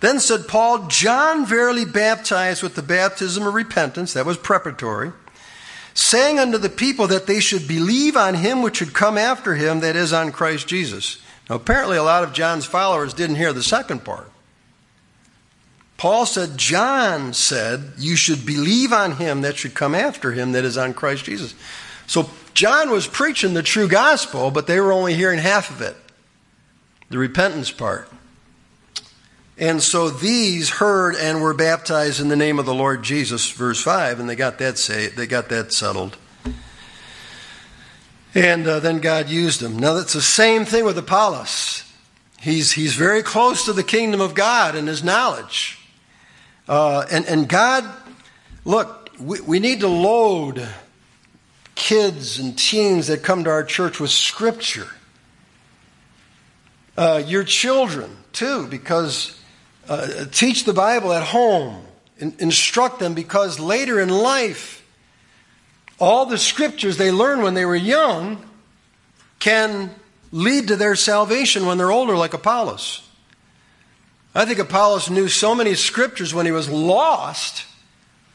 Then 0.00 0.18
said 0.18 0.48
Paul, 0.48 0.86
John 0.88 1.46
verily 1.46 1.84
baptized 1.84 2.62
with 2.62 2.74
the 2.74 2.82
baptism 2.82 3.46
of 3.46 3.54
repentance, 3.54 4.14
that 4.14 4.26
was 4.26 4.38
preparatory, 4.38 5.12
saying 5.92 6.38
unto 6.38 6.56
the 6.56 6.70
people 6.70 7.06
that 7.08 7.26
they 7.26 7.40
should 7.40 7.68
believe 7.68 8.16
on 8.16 8.34
him 8.34 8.62
which 8.62 8.78
should 8.78 8.94
come 8.94 9.18
after 9.18 9.54
him, 9.54 9.80
that 9.80 9.96
is, 9.96 10.12
on 10.12 10.32
Christ 10.32 10.66
Jesus. 10.68 11.20
Now 11.48 11.56
apparently 11.56 11.98
a 11.98 12.02
lot 12.02 12.24
of 12.24 12.32
John's 12.32 12.64
followers 12.64 13.12
didn't 13.12 13.36
hear 13.36 13.52
the 13.52 13.62
second 13.62 14.04
part. 14.04 14.30
Paul 15.98 16.24
said, 16.24 16.56
John 16.56 17.34
said, 17.34 17.92
You 17.98 18.16
should 18.16 18.46
believe 18.46 18.94
on 18.94 19.16
him 19.16 19.42
that 19.42 19.58
should 19.58 19.74
come 19.74 19.94
after 19.94 20.32
him, 20.32 20.52
that 20.52 20.64
is, 20.64 20.78
on 20.78 20.94
Christ 20.94 21.26
Jesus. 21.26 21.54
So 22.06 22.30
John 22.54 22.90
was 22.90 23.06
preaching 23.06 23.54
the 23.54 23.62
true 23.62 23.88
gospel, 23.88 24.50
but 24.50 24.66
they 24.66 24.80
were 24.80 24.92
only 24.92 25.14
hearing 25.14 25.38
half 25.38 25.70
of 25.70 25.80
it 25.80 25.96
the 27.10 27.18
repentance 27.18 27.70
part. 27.70 28.08
And 29.58 29.82
so 29.82 30.08
these 30.08 30.70
heard 30.70 31.16
and 31.16 31.42
were 31.42 31.52
baptized 31.52 32.20
in 32.20 32.28
the 32.28 32.36
name 32.36 32.58
of 32.58 32.64
the 32.64 32.74
Lord 32.74 33.02
Jesus, 33.02 33.50
verse 33.50 33.82
5, 33.82 34.18
and 34.18 34.28
they 34.28 34.36
got 34.36 34.58
that 34.58 34.78
say, 34.78 35.08
they 35.08 35.26
got 35.26 35.50
that 35.50 35.72
settled. 35.72 36.16
And 38.34 38.66
uh, 38.66 38.80
then 38.80 39.00
God 39.00 39.28
used 39.28 39.60
them. 39.60 39.78
Now 39.78 39.92
that's 39.92 40.14
the 40.14 40.22
same 40.22 40.64
thing 40.64 40.84
with 40.84 40.96
Apollos. 40.96 41.84
He's, 42.40 42.72
he's 42.72 42.94
very 42.94 43.22
close 43.22 43.66
to 43.66 43.74
the 43.74 43.82
kingdom 43.82 44.20
of 44.20 44.34
God 44.34 44.74
in 44.74 44.86
his 44.86 45.04
knowledge. 45.04 45.78
Uh, 46.66 47.04
and, 47.10 47.26
and 47.26 47.48
God, 47.48 47.84
look, 48.64 49.10
we, 49.20 49.40
we 49.40 49.58
need 49.58 49.80
to 49.80 49.88
load 49.88 50.66
kids 51.80 52.38
and 52.38 52.56
teens 52.56 53.06
that 53.06 53.22
come 53.22 53.44
to 53.44 53.50
our 53.50 53.64
church 53.64 53.98
with 53.98 54.10
Scripture. 54.10 54.86
Uh, 56.96 57.22
your 57.26 57.42
children, 57.42 58.14
too, 58.32 58.66
because 58.66 59.40
uh, 59.88 60.26
teach 60.30 60.64
the 60.64 60.74
Bible 60.74 61.12
at 61.12 61.22
home. 61.22 61.82
In, 62.18 62.34
instruct 62.38 62.98
them 62.98 63.14
because 63.14 63.58
later 63.58 63.98
in 63.98 64.10
life, 64.10 64.86
all 65.98 66.26
the 66.26 66.36
scriptures 66.36 66.98
they 66.98 67.10
learned 67.10 67.42
when 67.42 67.54
they 67.54 67.64
were 67.64 67.74
young 67.74 68.44
can 69.38 69.94
lead 70.30 70.68
to 70.68 70.76
their 70.76 70.94
salvation 70.94 71.64
when 71.64 71.78
they're 71.78 71.90
older, 71.90 72.14
like 72.14 72.34
Apollos. 72.34 73.08
I 74.34 74.44
think 74.44 74.58
Apollos 74.58 75.08
knew 75.08 75.28
so 75.28 75.54
many 75.54 75.74
scriptures 75.74 76.34
when 76.34 76.44
he 76.44 76.52
was 76.52 76.68
lost 76.68 77.64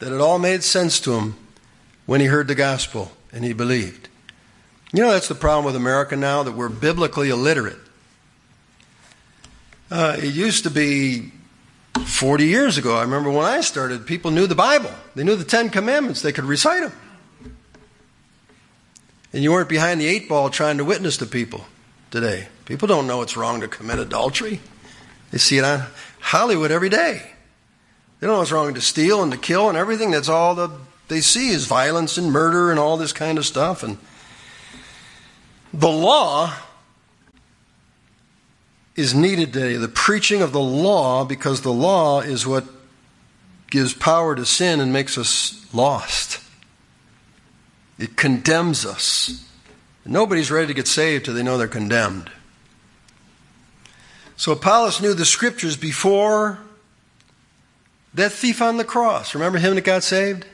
that 0.00 0.12
it 0.12 0.20
all 0.20 0.40
made 0.40 0.64
sense 0.64 0.98
to 1.00 1.12
him 1.12 1.36
when 2.06 2.20
he 2.20 2.26
heard 2.26 2.48
the 2.48 2.56
gospel 2.56 3.12
and 3.32 3.44
he 3.44 3.52
believed. 3.52 4.08
You 4.92 5.02
know, 5.02 5.10
that's 5.10 5.28
the 5.28 5.34
problem 5.34 5.64
with 5.64 5.76
America 5.76 6.16
now, 6.16 6.42
that 6.42 6.52
we're 6.52 6.68
biblically 6.68 7.30
illiterate. 7.30 7.78
Uh, 9.90 10.16
it 10.18 10.34
used 10.34 10.64
to 10.64 10.70
be 10.70 11.32
40 12.04 12.46
years 12.46 12.78
ago. 12.78 12.96
I 12.96 13.02
remember 13.02 13.30
when 13.30 13.44
I 13.44 13.60
started, 13.60 14.06
people 14.06 14.30
knew 14.30 14.46
the 14.46 14.54
Bible. 14.54 14.90
They 15.14 15.24
knew 15.24 15.36
the 15.36 15.44
Ten 15.44 15.70
Commandments. 15.70 16.22
They 16.22 16.32
could 16.32 16.44
recite 16.44 16.82
them. 16.82 16.92
And 19.32 19.42
you 19.42 19.52
weren't 19.52 19.68
behind 19.68 20.00
the 20.00 20.06
eight 20.06 20.28
ball 20.28 20.50
trying 20.50 20.78
to 20.78 20.84
witness 20.84 21.18
to 21.18 21.26
people 21.26 21.66
today. 22.10 22.48
People 22.64 22.88
don't 22.88 23.06
know 23.06 23.22
it's 23.22 23.36
wrong 23.36 23.60
to 23.60 23.68
commit 23.68 23.98
adultery. 23.98 24.60
They 25.30 25.38
see 25.38 25.58
it 25.58 25.64
on 25.64 25.82
Hollywood 26.20 26.70
every 26.70 26.88
day. 26.88 27.32
They 28.18 28.26
don't 28.26 28.36
know 28.36 28.42
it's 28.42 28.52
wrong 28.52 28.72
to 28.74 28.80
steal 28.80 29.22
and 29.22 29.30
to 29.32 29.38
kill 29.38 29.68
and 29.68 29.76
everything. 29.76 30.10
That's 30.10 30.28
all 30.28 30.54
the 30.54 30.70
they 31.08 31.20
see 31.20 31.50
is 31.50 31.66
violence 31.66 32.18
and 32.18 32.32
murder 32.32 32.70
and 32.70 32.78
all 32.78 32.96
this 32.96 33.12
kind 33.12 33.38
of 33.38 33.46
stuff. 33.46 33.82
And 33.82 33.98
the 35.72 35.88
law 35.88 36.54
is 38.96 39.14
needed 39.14 39.52
today. 39.52 39.76
The 39.76 39.88
preaching 39.88 40.42
of 40.42 40.52
the 40.52 40.60
law, 40.60 41.24
because 41.24 41.60
the 41.60 41.72
law 41.72 42.20
is 42.20 42.46
what 42.46 42.64
gives 43.70 43.92
power 43.92 44.34
to 44.34 44.46
sin 44.46 44.80
and 44.80 44.92
makes 44.92 45.18
us 45.18 45.66
lost. 45.72 46.40
It 47.98 48.16
condemns 48.16 48.86
us. 48.86 49.44
Nobody's 50.04 50.50
ready 50.50 50.68
to 50.68 50.74
get 50.74 50.86
saved 50.86 51.24
till 51.24 51.34
they 51.34 51.42
know 51.42 51.58
they're 51.58 51.68
condemned. 51.68 52.30
So 54.36 54.52
Apollos 54.52 55.00
knew 55.00 55.14
the 55.14 55.24
scriptures 55.24 55.76
before 55.76 56.58
that 58.14 58.32
thief 58.32 58.62
on 58.62 58.76
the 58.76 58.84
cross. 58.84 59.34
Remember 59.34 59.58
him 59.58 59.74
that 59.74 59.84
got 59.84 60.02
saved? 60.02 60.46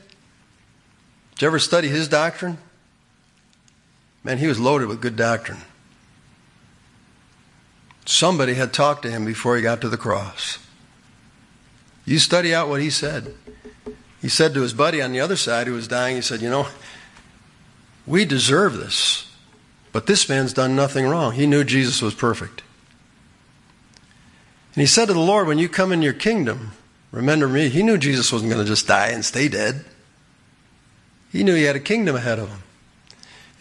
Did 1.35 1.43
you 1.43 1.47
ever 1.49 1.59
study 1.59 1.89
his 1.89 2.09
doctrine? 2.09 2.59
Man, 4.25 4.39
he 4.39 4.47
was 4.47 4.61
loaded 4.61 4.89
with 4.89 5.01
good 5.01 5.17
doctrine. 5.17 5.59
Somebody 8.05 8.55
had 8.55 8.73
talked 8.73 9.03
to 9.03 9.11
him 9.11 9.25
before 9.25 9.57
he 9.57 9.63
got 9.63 9.81
to 9.81 9.89
the 9.89 9.97
cross. 9.97 10.59
You 12.05 12.19
study 12.19 12.55
out 12.55 12.69
what 12.69 12.81
he 12.81 12.91
said. 12.91 13.35
He 14.21 14.29
said 14.29 14.55
to 14.55 14.61
his 14.63 14.73
buddy 14.73 15.01
on 15.01 15.13
the 15.13 15.21
other 15.21 15.37
side 15.37 15.67
who 15.67 15.73
was 15.73 15.89
dying, 15.89 16.17
he 16.17 16.23
said, 16.23 16.41
You 16.41 16.51
know, 16.51 16.69
we 18.07 18.25
deserve 18.25 18.77
this, 18.77 19.31
but 19.93 20.07
this 20.07 20.29
man's 20.29 20.53
done 20.53 20.77
nothing 20.77 21.07
wrong. 21.07 21.33
He 21.33 21.47
knew 21.47 21.65
Jesus 21.65 22.03
was 22.03 22.15
perfect. 22.15 22.63
And 24.75 24.81
he 24.81 24.87
said 24.87 25.07
to 25.07 25.13
the 25.13 25.21
Lord, 25.21 25.47
When 25.47 25.59
you 25.59 25.69
come 25.69 25.93
in 25.93 26.03
your 26.03 26.13
kingdom, 26.13 26.73
remember 27.11 27.49
me. 27.49 27.69
He 27.69 27.83
knew 27.83 27.99
Jesus 27.99 28.33
wasn't 28.33 28.53
going 28.53 28.65
to 28.65 28.71
just 28.71 28.87
die 28.87 29.09
and 29.09 29.25
stay 29.25 29.49
dead. 29.49 29.85
He 31.33 31.43
knew 31.43 31.55
he 31.55 31.65
had 31.65 31.77
a 31.77 31.81
kingdom 31.81 32.15
ahead 32.15 32.39
of 32.39 32.51
him. 32.51 32.63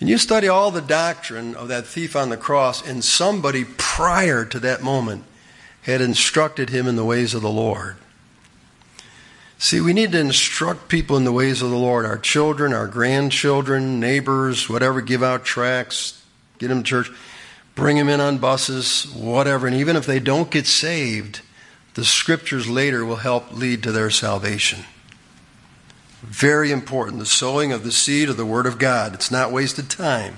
And 0.01 0.09
you 0.09 0.17
study 0.17 0.47
all 0.47 0.71
the 0.71 0.81
doctrine 0.81 1.55
of 1.55 1.69
that 1.69 1.87
thief 1.87 2.15
on 2.15 2.29
the 2.29 2.37
cross, 2.37 2.85
and 2.85 3.03
somebody 3.03 3.63
prior 3.63 4.43
to 4.45 4.59
that 4.59 4.83
moment 4.83 5.23
had 5.83 6.01
instructed 6.01 6.69
him 6.69 6.87
in 6.87 6.95
the 6.97 7.05
ways 7.05 7.33
of 7.33 7.41
the 7.41 7.49
Lord. 7.49 7.95
See, 9.57 9.79
we 9.79 9.93
need 9.93 10.11
to 10.13 10.19
instruct 10.19 10.89
people 10.89 11.17
in 11.17 11.23
the 11.23 11.31
ways 11.31 11.61
of 11.61 11.69
the 11.69 11.77
Lord 11.77 12.03
our 12.03 12.17
children, 12.17 12.73
our 12.73 12.87
grandchildren, 12.87 13.99
neighbors, 13.99 14.67
whatever, 14.67 15.01
give 15.01 15.21
out 15.21 15.45
tracts, 15.45 16.25
get 16.57 16.69
them 16.69 16.81
to 16.81 16.89
church, 16.89 17.11
bring 17.75 17.95
them 17.97 18.09
in 18.09 18.19
on 18.19 18.39
buses, 18.39 19.03
whatever. 19.13 19.67
And 19.67 19.75
even 19.75 19.95
if 19.95 20.07
they 20.07 20.19
don't 20.19 20.49
get 20.49 20.65
saved, 20.65 21.41
the 21.93 22.03
scriptures 22.03 22.67
later 22.67 23.05
will 23.05 23.17
help 23.17 23.55
lead 23.55 23.83
to 23.83 23.91
their 23.91 24.09
salvation. 24.09 24.83
Very 26.21 26.71
important. 26.71 27.19
The 27.19 27.25
sowing 27.25 27.71
of 27.71 27.83
the 27.83 27.91
seed 27.91 28.29
of 28.29 28.37
the 28.37 28.45
Word 28.45 28.65
of 28.65 28.77
God. 28.77 29.13
It's 29.13 29.31
not 29.31 29.51
wasted 29.51 29.89
time. 29.89 30.37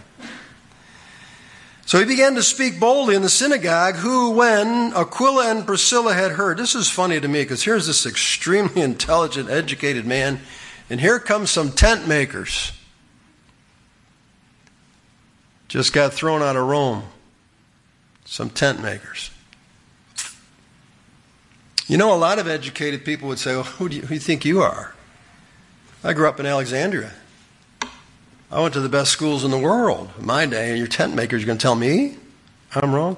So 1.86 2.00
he 2.00 2.06
began 2.06 2.36
to 2.36 2.44
speak 2.44 2.80
boldly 2.80 3.16
in 3.16 3.22
the 3.22 3.30
synagogue, 3.30 3.96
who, 3.96 4.32
when 4.32 4.94
Aquila 4.94 5.52
and 5.52 5.66
Priscilla 5.66 6.14
had 6.14 6.32
heard, 6.32 6.58
this 6.58 6.76
is 6.76 6.90
funny 6.90 7.20
to 7.20 7.28
me 7.28 7.42
because 7.42 7.64
here's 7.64 7.88
this 7.88 8.06
extremely 8.06 8.82
intelligent, 8.82 9.50
educated 9.50 10.06
man, 10.06 10.40
and 10.90 11.02
here 11.02 11.20
comes 11.20 11.52
some 11.52 11.72
tent 11.72 12.08
makers. 12.08 12.72
Just 15.68 15.92
got 15.92 16.14
thrown 16.14 16.42
out 16.42 16.56
of 16.56 16.66
Rome. 16.66 17.04
Some 18.26 18.50
tent 18.50 18.82
makers. 18.82 19.32
You 21.88 21.98
know, 21.98 22.14
a 22.14 22.18
lot 22.18 22.40
of 22.40 22.48
educated 22.48 23.04
people 23.04 23.28
would 23.28 23.40
say, 23.40 23.56
well, 23.56 23.64
who, 23.64 23.90
do 23.90 23.98
you, 23.98 24.02
who 24.04 24.08
do 24.08 24.14
you 24.14 24.20
think 24.20 24.46
you 24.46 24.62
are? 24.62 24.96
I 26.04 26.14
grew 26.14 26.28
up 26.28 26.40
in 26.40 26.46
Alexandria. 26.46 27.14
I 28.52 28.62
went 28.62 28.74
to 28.74 28.82
the 28.82 28.90
best 28.90 29.12
schools 29.12 29.44
in 29.44 29.52
the 29.52 29.58
world 29.58 30.10
in 30.20 30.26
my 30.26 30.46
day, 30.46 30.70
and 30.70 30.78
your 30.78 30.88
tent 30.88 31.16
maker 31.16 31.36
is 31.36 31.46
going 31.46 31.58
to 31.58 31.62
tell 31.62 31.76
me 31.76 32.18
I'm 32.76 32.94
wrong. 32.94 33.18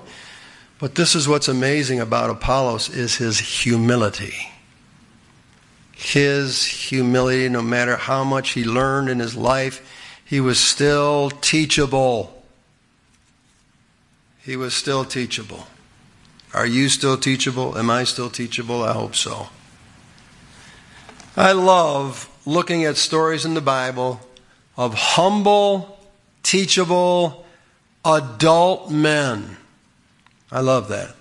But 0.80 0.95
this 0.95 1.15
is 1.15 1.28
what's 1.28 1.48
amazing 1.48 2.00
about 2.00 2.30
Apollos 2.30 2.89
is 2.89 3.15
his 3.15 3.39
humility. 3.39 4.52
His 5.93 6.65
humility, 6.65 7.50
no 7.50 7.62
matter 7.62 7.95
how 7.95 8.24
much 8.24 8.52
he 8.52 8.63
learned 8.63 9.10
in 9.10 9.19
his 9.19 9.36
life, 9.36 9.82
he 10.24 10.39
was 10.39 10.60
still 10.60 11.30
teachable. 11.30 12.43
He 14.43 14.56
was 14.56 14.74
still 14.74 15.06
teachable. 15.06 15.67
Are 16.54 16.67
you 16.67 16.89
still 16.89 17.17
teachable? 17.17 17.78
Am 17.78 17.89
I 17.89 18.04
still 18.04 18.30
teachable? 18.30 18.84
I 18.84 18.93
hope 18.93 19.15
so. 19.15 19.48
I 21.36 21.54
love 21.54 22.30
looking 22.46 22.86
at 22.86 22.98
stories 22.98 23.46
in 23.46 23.54
the 23.54 23.62
Bible 23.62 24.20
of 24.78 24.94
humble, 24.94 26.00
teachable, 26.44 27.46
adult 28.04 28.92
men. 28.92 29.58
I 30.52 30.62
love 30.62 30.90
that. 30.90 31.16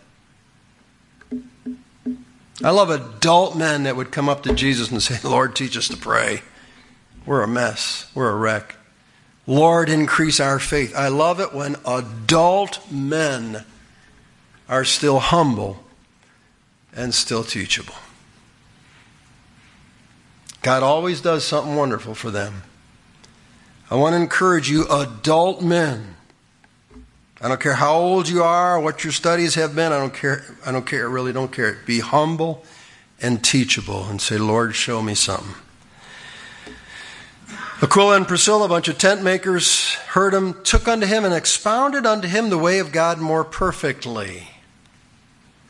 I 2.63 2.71
love 2.71 2.91
adult 2.91 3.57
men 3.57 3.83
that 3.85 3.97
would 3.97 4.13
come 4.13 4.29
up 4.29 4.43
to 4.45 4.55
Jesus 4.55 4.91
and 4.91 5.03
say, 5.03 5.19
Lord, 5.29 5.57
teach 5.57 5.77
us 5.77 5.89
to 5.89 5.97
pray. 5.97 6.43
We're 7.27 7.43
a 7.43 7.49
mess. 7.49 8.11
We're 8.15 8.31
a 8.31 8.37
wreck. 8.37 8.77
Lord, 9.47 9.89
increase 9.89 10.41
our 10.41 10.59
faith. 10.59 10.95
I 10.97 11.09
love 11.09 11.41
it 11.41 11.53
when 11.53 11.77
adult 11.87 12.81
men 12.91 13.65
are 14.69 14.85
still 14.85 15.19
humble 15.19 15.85
and 16.95 17.13
still 17.13 17.45
teachable. 17.45 17.95
God 20.65 20.83
always 20.83 21.21
does 21.21 21.45
something 21.45 21.77
wonderful 21.77 22.15
for 22.15 22.31
them. 22.31 22.63
I 23.91 23.97
want 23.97 24.15
to 24.15 24.17
encourage 24.17 24.71
you, 24.71 24.87
adult 24.89 25.61
men. 25.61 26.17
I 27.39 27.49
don't 27.49 27.61
care 27.61 27.75
how 27.75 27.97
old 27.97 28.31
you 28.31 28.43
are, 28.43 28.81
what 28.81 29.05
your 29.05 29.13
studies 29.13 29.57
have 29.57 29.77
been. 29.77 29.93
I 29.93 29.99
don't 29.99 30.15
care. 30.15 30.43
I 30.65 30.73
don't 30.73 30.87
care. 30.87 31.07
I 31.07 31.13
really 31.13 31.35
don't 31.35 31.53
care. 31.53 31.77
Be 31.85 32.01
humble 32.01 32.65
and 33.21 33.45
teachable 33.45 34.07
and 34.07 34.23
say, 34.23 34.39
Lord, 34.39 34.75
show 34.75 35.03
me 35.03 35.15
something. 35.15 35.55
Aquila 37.83 38.17
and 38.17 38.27
Priscilla, 38.27 38.65
a 38.65 38.69
bunch 38.69 38.89
of 38.89 38.97
tent 38.97 39.23
makers, 39.23 39.93
heard 39.93 40.33
him, 40.33 40.63
took 40.63 40.89
unto 40.89 41.07
him, 41.07 41.27
and 41.27 41.35
expounded 41.35 42.07
unto 42.07 42.27
him 42.27 42.49
the 42.49 42.57
way 42.57 42.79
of 42.79 42.91
God 42.91 43.19
more 43.19 43.45
perfectly. 43.45 44.49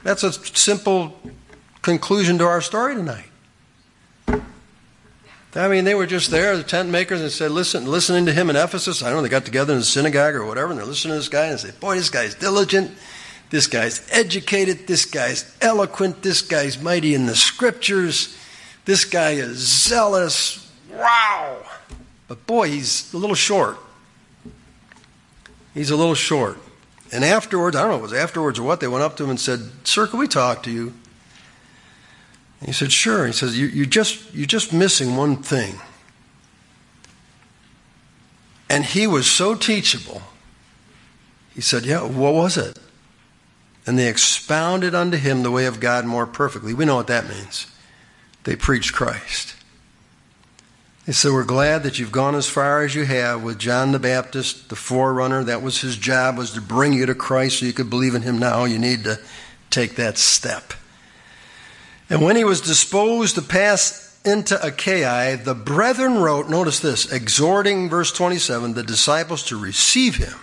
That's 0.04 0.22
a 0.22 0.33
simple 0.33 1.18
conclusion 1.83 2.38
to 2.38 2.44
our 2.44 2.61
story 2.61 2.94
tonight. 2.94 3.24
I 5.57 5.69
mean, 5.69 5.85
they 5.85 5.95
were 5.95 6.07
just 6.07 6.31
there, 6.31 6.57
the 6.57 6.64
tent 6.64 6.90
makers, 6.90 7.21
and 7.21 7.31
said, 7.31 7.53
listen, 7.53 7.87
listening 7.87 8.27
to 8.27 8.33
him 8.33 8.51
in 8.51 8.57
Ephesus. 8.57 9.03
I 9.03 9.07
don't 9.07 9.19
know, 9.19 9.23
they 9.23 9.29
got 9.29 9.45
together 9.45 9.73
in 9.73 9.79
the 9.79 9.85
synagogue 9.85 10.35
or 10.35 10.45
whatever, 10.45 10.71
and 10.71 10.79
they're 10.79 10.87
listening 10.87 11.12
to 11.12 11.19
this 11.19 11.29
guy 11.29 11.47
and 11.47 11.61
say, 11.61 11.71
boy, 11.79 11.95
this 11.95 12.11
guy's 12.11 12.35
diligent. 12.35 12.90
This 13.51 13.69
guy's 13.69 14.05
educated. 14.11 14.88
This 14.88 15.05
guy's 15.05 15.57
eloquent. 15.61 16.23
This 16.23 16.43
guy's 16.43 16.81
mighty 16.83 17.14
in 17.14 17.27
the 17.27 17.37
scriptures. 17.37 18.37
This 18.85 19.05
guy 19.05 19.33
is 19.33 19.59
zealous. 19.59 20.73
Wow. 20.93 21.59
But 22.27 22.47
boy, 22.47 22.69
he's 22.69 23.12
a 23.14 23.17
little 23.17 23.37
short. 23.37 23.79
He's 25.73 25.90
a 25.90 25.97
little 25.97 26.14
short. 26.14 26.59
And 27.12 27.25
afterwards, 27.25 27.77
I 27.77 27.83
don't 27.83 27.90
know 27.90 27.97
if 27.97 28.01
it 28.01 28.03
was 28.03 28.12
afterwards 28.12 28.59
or 28.59 28.64
what, 28.64 28.81
they 28.81 28.88
went 28.88 29.05
up 29.05 29.17
to 29.19 29.25
him 29.25 29.31
and 29.31 29.38
said, 29.38 29.61
Sir, 29.85 30.09
can 30.09 30.19
we 30.19 30.27
talk 30.27 30.64
to 30.64 30.71
you? 30.71 30.95
He 32.66 32.72
said, 32.72 32.92
Sure. 32.92 33.27
He 33.27 33.33
says, 33.33 33.59
you, 33.59 33.66
you 33.66 33.87
just, 33.87 34.35
You're 34.35 34.46
just 34.46 34.72
missing 34.72 35.16
one 35.16 35.37
thing. 35.37 35.81
And 38.68 38.85
he 38.85 39.07
was 39.07 39.31
so 39.31 39.55
teachable. 39.55 40.22
He 41.55 41.61
said, 41.61 41.85
Yeah, 41.85 42.03
what 42.03 42.35
was 42.35 42.57
it? 42.57 42.79
And 43.87 43.98
they 43.98 44.09
expounded 44.09 44.94
unto 44.94 45.18
him 45.18 45.42
the 45.42 45.50
way 45.50 45.66
of 45.66 45.79
God 45.79 46.07
more 46.07 46.27
perfectly. 46.27 46.72
We 46.72 46.87
know 46.87 46.96
what 46.96 47.07
that 47.09 47.29
means. 47.29 47.66
They 48.44 48.57
preached 48.57 48.94
Christ. 48.94 49.55
They 51.07 51.12
said, 51.12 51.33
We're 51.33 51.44
glad 51.44 51.83
that 51.83 51.98
you've 51.98 52.12
gone 52.12 52.35
as 52.35 52.48
far 52.48 52.83
as 52.83 52.94
you 52.94 53.05
have 53.05 53.42
with 53.42 53.59
John 53.59 53.92
the 53.92 53.98
Baptist, 53.98 54.70
the 54.70 54.77
forerunner. 54.77 55.44
That 55.44 55.62
was 55.62 55.83
his 55.83 55.98
job, 55.98 56.38
was 56.38 56.53
to 56.53 56.62
bring 56.62 56.94
you 56.94 57.05
to 57.07 57.14
Christ 57.14 57.59
so 57.59 57.66
you 57.66 57.74
could 57.74 57.90
believe 57.90 58.14
in 58.14 58.22
him 58.22 58.38
now. 58.38 58.64
You 58.64 58.79
need 58.79 59.05
to 59.05 59.20
take 59.68 59.96
that 59.96 60.16
step. 60.16 60.72
And 62.11 62.23
when 62.23 62.37
he 62.37 62.45
was 62.45 62.61
disposed 62.61 63.35
to 63.37 63.43
pass 63.43 64.21
into 64.25 64.62
Achaia, 64.64 65.37
the 65.37 65.55
brethren 65.55 66.19
wrote, 66.19 66.49
notice 66.49 66.81
this, 66.81 67.11
exhorting, 67.11 67.88
verse 67.88 68.12
27, 68.12 68.75
the 68.75 68.83
disciples 68.83 69.43
to 69.45 69.59
receive 69.59 70.17
him, 70.17 70.35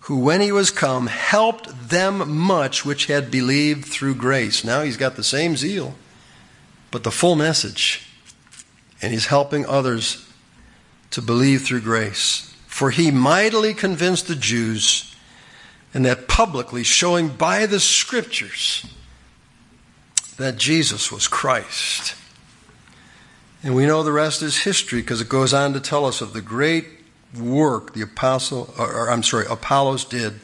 who, 0.00 0.18
when 0.18 0.40
he 0.40 0.52
was 0.52 0.70
come, 0.70 1.06
helped 1.06 1.88
them 1.88 2.36
much 2.36 2.84
which 2.84 3.06
had 3.06 3.30
believed 3.30 3.86
through 3.86 4.14
grace. 4.14 4.64
Now 4.64 4.82
he's 4.82 4.96
got 4.96 5.16
the 5.16 5.24
same 5.24 5.56
zeal, 5.56 5.94
but 6.90 7.04
the 7.04 7.10
full 7.10 7.36
message. 7.36 8.06
And 9.00 9.12
he's 9.12 9.26
helping 9.26 9.66
others 9.66 10.28
to 11.10 11.22
believe 11.22 11.62
through 11.62 11.80
grace. 11.80 12.54
For 12.66 12.90
he 12.90 13.10
mightily 13.10 13.72
convinced 13.72 14.28
the 14.28 14.34
Jews, 14.34 15.14
and 15.92 16.04
that 16.04 16.28
publicly 16.28 16.82
showing 16.82 17.28
by 17.28 17.66
the 17.66 17.80
scriptures 17.80 18.86
that 20.36 20.56
Jesus 20.56 21.12
was 21.12 21.28
Christ. 21.28 22.14
And 23.62 23.74
we 23.74 23.86
know 23.86 24.02
the 24.02 24.12
rest 24.12 24.42
is 24.42 24.58
history 24.58 25.00
because 25.00 25.20
it 25.20 25.28
goes 25.28 25.54
on 25.54 25.72
to 25.72 25.80
tell 25.80 26.04
us 26.04 26.20
of 26.20 26.32
the 26.32 26.42
great 26.42 26.86
work 27.38 27.94
the 27.94 28.02
apostle, 28.02 28.72
or, 28.78 29.10
I'm 29.10 29.22
sorry, 29.22 29.46
Apollos 29.48 30.04
did 30.04 30.34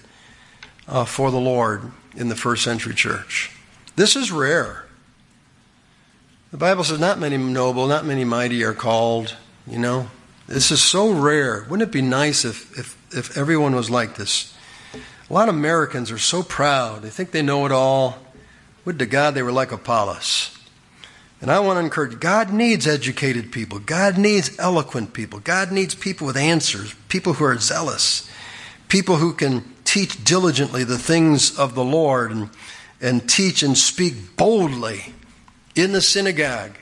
uh, 0.89 1.05
for 1.05 1.31
the 1.31 1.39
Lord 1.41 1.93
in 2.17 2.29
the 2.29 2.37
first 2.37 2.65
century 2.65 2.95
church. 2.95 3.55
This 3.97 4.17
is 4.17 4.33
rare. 4.33 4.87
The 6.51 6.57
Bible 6.57 6.83
says 6.83 6.99
not 6.99 7.19
many 7.19 7.37
noble, 7.37 7.87
not 7.87 8.05
many 8.05 8.25
mighty 8.25 8.65
are 8.65 8.75
called, 8.75 9.37
you 9.67 9.79
know. 9.79 10.11
This 10.49 10.73
is 10.73 10.83
so 10.83 11.13
rare. 11.13 11.65
Wouldn't 11.69 11.89
it 11.89 11.93
be 11.93 12.03
nice 12.03 12.45
if, 12.45 12.77
if, 12.77 13.17
if 13.17 13.37
everyone 13.37 13.77
was 13.77 13.89
like 13.89 14.17
this? 14.17 14.53
A 15.29 15.33
lot 15.33 15.49
of 15.49 15.55
Americans 15.55 16.11
are 16.11 16.19
so 16.19 16.43
proud. 16.43 17.03
They 17.03 17.11
think 17.11 17.31
they 17.31 17.43
know 17.43 17.67
it 17.67 17.73
all. 17.73 18.19
Would 18.85 18.99
to 18.99 19.07
God 19.07 19.35
they 19.35 19.43
were 19.43 19.53
like 19.53 19.73
Apollos. 19.73 20.57
And 21.41 21.51
I 21.51 21.61
want 21.61 21.79
to 21.79 21.85
encourage 21.85 22.21
God 22.21 22.53
needs 22.53 22.87
educated 22.87 23.51
people. 23.51 23.79
God 23.79 24.19
needs 24.19 24.59
eloquent 24.59 25.15
people. 25.15 25.41
God 25.41 25.73
needs 25.73 25.95
people 25.95 26.27
with 26.27 26.37
answers, 26.37 26.95
people 27.09 27.35
who 27.35 27.45
are 27.45 27.57
zealous, 27.57 28.31
people 28.89 29.17
who 29.17 29.33
can 29.33 29.65
teach 29.85 30.23
diligently 30.23 30.85
the 30.85 30.99
things 30.99 31.59
of 31.59 31.75
the 31.75 31.85
Lord 31.85 32.31
and, 32.31 32.51
and 33.01 33.29
teach 33.29 33.63
and 33.63 33.77
speak 33.77 34.37
boldly 34.37 35.15
in 35.75 35.93
the 35.93 36.03
synagogue, 36.03 36.73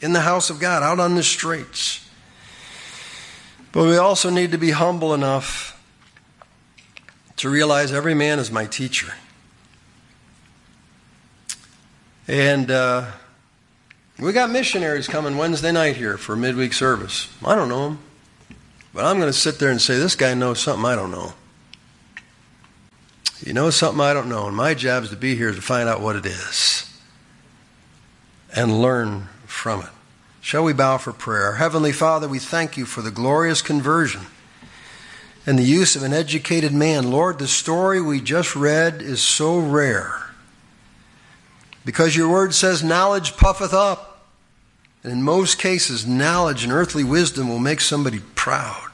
in 0.00 0.14
the 0.14 0.20
house 0.20 0.48
of 0.48 0.60
God, 0.60 0.82
out 0.82 0.98
on 0.98 1.14
the 1.14 1.22
streets. 1.22 2.08
But 3.72 3.84
we 3.84 3.98
also 3.98 4.30
need 4.30 4.52
to 4.52 4.58
be 4.58 4.70
humble 4.70 5.12
enough 5.12 5.78
to 7.36 7.50
realize 7.50 7.92
every 7.92 8.14
man 8.14 8.38
is 8.38 8.50
my 8.50 8.64
teacher. 8.64 9.12
And 12.28 12.70
uh, 12.72 13.06
we 14.18 14.32
got 14.32 14.50
missionaries 14.50 15.06
coming 15.06 15.36
Wednesday 15.36 15.70
night 15.70 15.96
here 15.96 16.18
for 16.18 16.34
midweek 16.34 16.72
service. 16.72 17.32
I 17.44 17.54
don't 17.54 17.68
know 17.68 17.84
them, 17.84 17.98
but 18.92 19.04
I'm 19.04 19.18
going 19.20 19.32
to 19.32 19.38
sit 19.38 19.60
there 19.60 19.70
and 19.70 19.80
say, 19.80 19.96
this 19.96 20.16
guy 20.16 20.34
knows 20.34 20.58
something 20.58 20.84
I 20.84 20.96
don't 20.96 21.12
know. 21.12 21.34
He 23.44 23.52
knows 23.52 23.76
something 23.76 24.00
I 24.00 24.12
don't 24.12 24.28
know, 24.28 24.48
and 24.48 24.56
my 24.56 24.74
job 24.74 25.04
is 25.04 25.10
to 25.10 25.16
be 25.16 25.36
here 25.36 25.52
to 25.52 25.60
find 25.60 25.88
out 25.88 26.00
what 26.00 26.16
it 26.16 26.26
is 26.26 26.90
and 28.56 28.80
learn 28.80 29.28
from 29.46 29.82
it. 29.82 29.90
Shall 30.40 30.64
we 30.64 30.72
bow 30.72 30.98
for 30.98 31.12
prayer? 31.12 31.54
Heavenly 31.54 31.92
Father, 31.92 32.26
we 32.26 32.38
thank 32.38 32.76
you 32.76 32.86
for 32.86 33.02
the 33.02 33.10
glorious 33.10 33.62
conversion 33.62 34.22
and 35.44 35.58
the 35.58 35.64
use 35.64 35.94
of 35.94 36.02
an 36.02 36.12
educated 36.12 36.72
man. 36.72 37.10
Lord, 37.10 37.38
the 37.38 37.46
story 37.46 38.00
we 38.00 38.20
just 38.20 38.56
read 38.56 39.00
is 39.00 39.20
so 39.20 39.58
rare 39.58 40.25
because 41.86 42.16
your 42.16 42.28
word 42.28 42.52
says, 42.52 42.82
Knowledge 42.82 43.36
puffeth 43.36 43.72
up. 43.72 44.24
And 45.02 45.12
in 45.12 45.22
most 45.22 45.58
cases, 45.58 46.04
knowledge 46.04 46.64
and 46.64 46.72
earthly 46.72 47.04
wisdom 47.04 47.48
will 47.48 47.60
make 47.60 47.80
somebody 47.80 48.18
proud. 48.34 48.90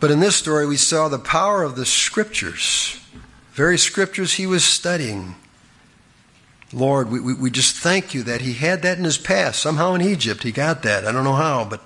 But 0.00 0.10
in 0.10 0.20
this 0.20 0.36
story, 0.36 0.66
we 0.66 0.78
saw 0.78 1.08
the 1.08 1.18
power 1.18 1.62
of 1.62 1.76
the 1.76 1.84
scriptures, 1.84 2.98
very 3.52 3.76
scriptures 3.76 4.32
he 4.32 4.46
was 4.46 4.64
studying. 4.64 5.34
Lord, 6.72 7.10
we, 7.10 7.20
we, 7.20 7.34
we, 7.34 7.50
just 7.50 7.76
thank 7.76 8.14
you 8.14 8.22
that 8.22 8.40
he 8.40 8.54
had 8.54 8.80
that 8.80 8.96
in 8.96 9.04
his 9.04 9.18
past. 9.18 9.60
Somehow 9.60 9.92
in 9.92 10.00
Egypt, 10.00 10.42
he 10.42 10.52
got 10.52 10.82
that. 10.84 11.06
I 11.06 11.12
don't 11.12 11.24
know 11.24 11.34
how, 11.34 11.66
but. 11.66 11.82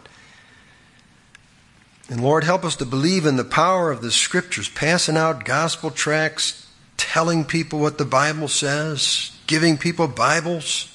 And 2.09 2.23
Lord, 2.23 2.45
help 2.45 2.65
us 2.65 2.77
to 2.77 2.87
believe 2.87 3.27
in 3.27 3.37
the 3.37 3.45
power 3.45 3.91
of 3.91 4.03
the 4.03 4.13
scriptures, 4.13 4.69
passing 4.69 5.17
out 5.17 5.45
gospel 5.45 5.91
tracts, 5.91 6.65
telling 6.97 7.45
people 7.45 7.79
what 7.79 7.99
the 7.99 8.05
Bible 8.05 8.49
says, 8.49 9.31
giving 9.47 9.79
people 9.79 10.09
Bibles. 10.09 10.91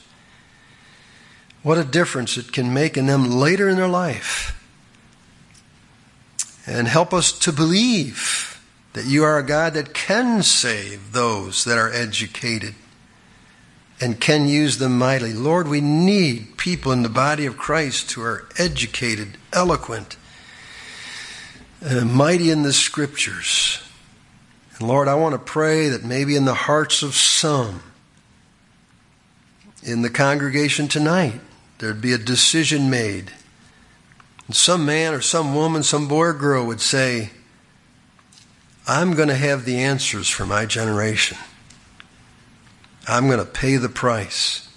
What 1.62 1.78
a 1.78 1.84
difference 1.84 2.38
it 2.38 2.54
can 2.54 2.74
make 2.74 2.98
in 2.98 3.06
them 3.06 3.30
later 3.30 3.68
in 3.68 3.76
their 3.76 3.88
life. 3.88 4.56
And 6.66 6.88
help 6.88 7.14
us 7.14 7.32
to 7.40 7.52
believe 7.52 8.62
that 8.94 9.06
you 9.06 9.24
are 9.24 9.38
a 9.38 9.46
God 9.46 9.74
that 9.74 9.94
can 9.94 10.44
save 10.44 11.14
those 11.14 11.64
that 11.66 11.78
are 11.78 11.92
educated 11.92 12.76
and 14.02 14.20
can 14.20 14.48
use 14.48 14.78
them 14.78 14.98
mightily. 14.98 15.34
Lord, 15.34 15.68
we 15.68 15.82
need 15.82 16.58
people 16.58 16.92
in 16.92 17.04
the 17.04 17.10
body 17.10 17.46
of 17.46 17.58
Christ 17.58 18.12
who 18.14 18.22
are 18.22 18.48
educated, 18.58 19.38
eloquent, 19.52 20.16
uh, 21.86 22.06
mighty 22.06 22.50
in 22.50 22.64
the 22.64 22.74
scriptures. 22.74 23.82
And 24.80 24.88
Lord, 24.88 25.08
I 25.08 25.16
want 25.16 25.34
to 25.34 25.40
pray 25.40 25.90
that 25.90 26.04
maybe 26.04 26.36
in 26.36 26.46
the 26.46 26.54
hearts 26.54 27.04
of 27.04 27.14
some 27.14 27.84
in 29.84 30.02
the 30.02 30.10
congregation 30.10 30.88
tonight, 30.88 31.40
there'd 31.78 32.02
be 32.02 32.14
a 32.14 32.18
decision 32.18 32.90
made. 32.90 33.32
And 34.48 34.56
some 34.56 34.86
man 34.86 35.14
or 35.14 35.22
some 35.22 35.56
woman, 35.56 35.84
some 35.84 36.08
boy 36.08 36.26
or 36.26 36.34
girl 36.34 36.66
would 36.66 36.82
say, 36.82 37.32
I'm 38.88 39.14
going 39.14 39.30
to 39.30 39.36
have 39.36 39.66
the 39.66 39.80
answers 39.80 40.30
for 40.30 40.46
my 40.46 40.66
generation. 40.66 41.38
I'm 43.08 43.28
going 43.28 43.40
to 43.40 43.46
pay 43.46 43.78
the 43.78 43.90
price. 43.90 44.68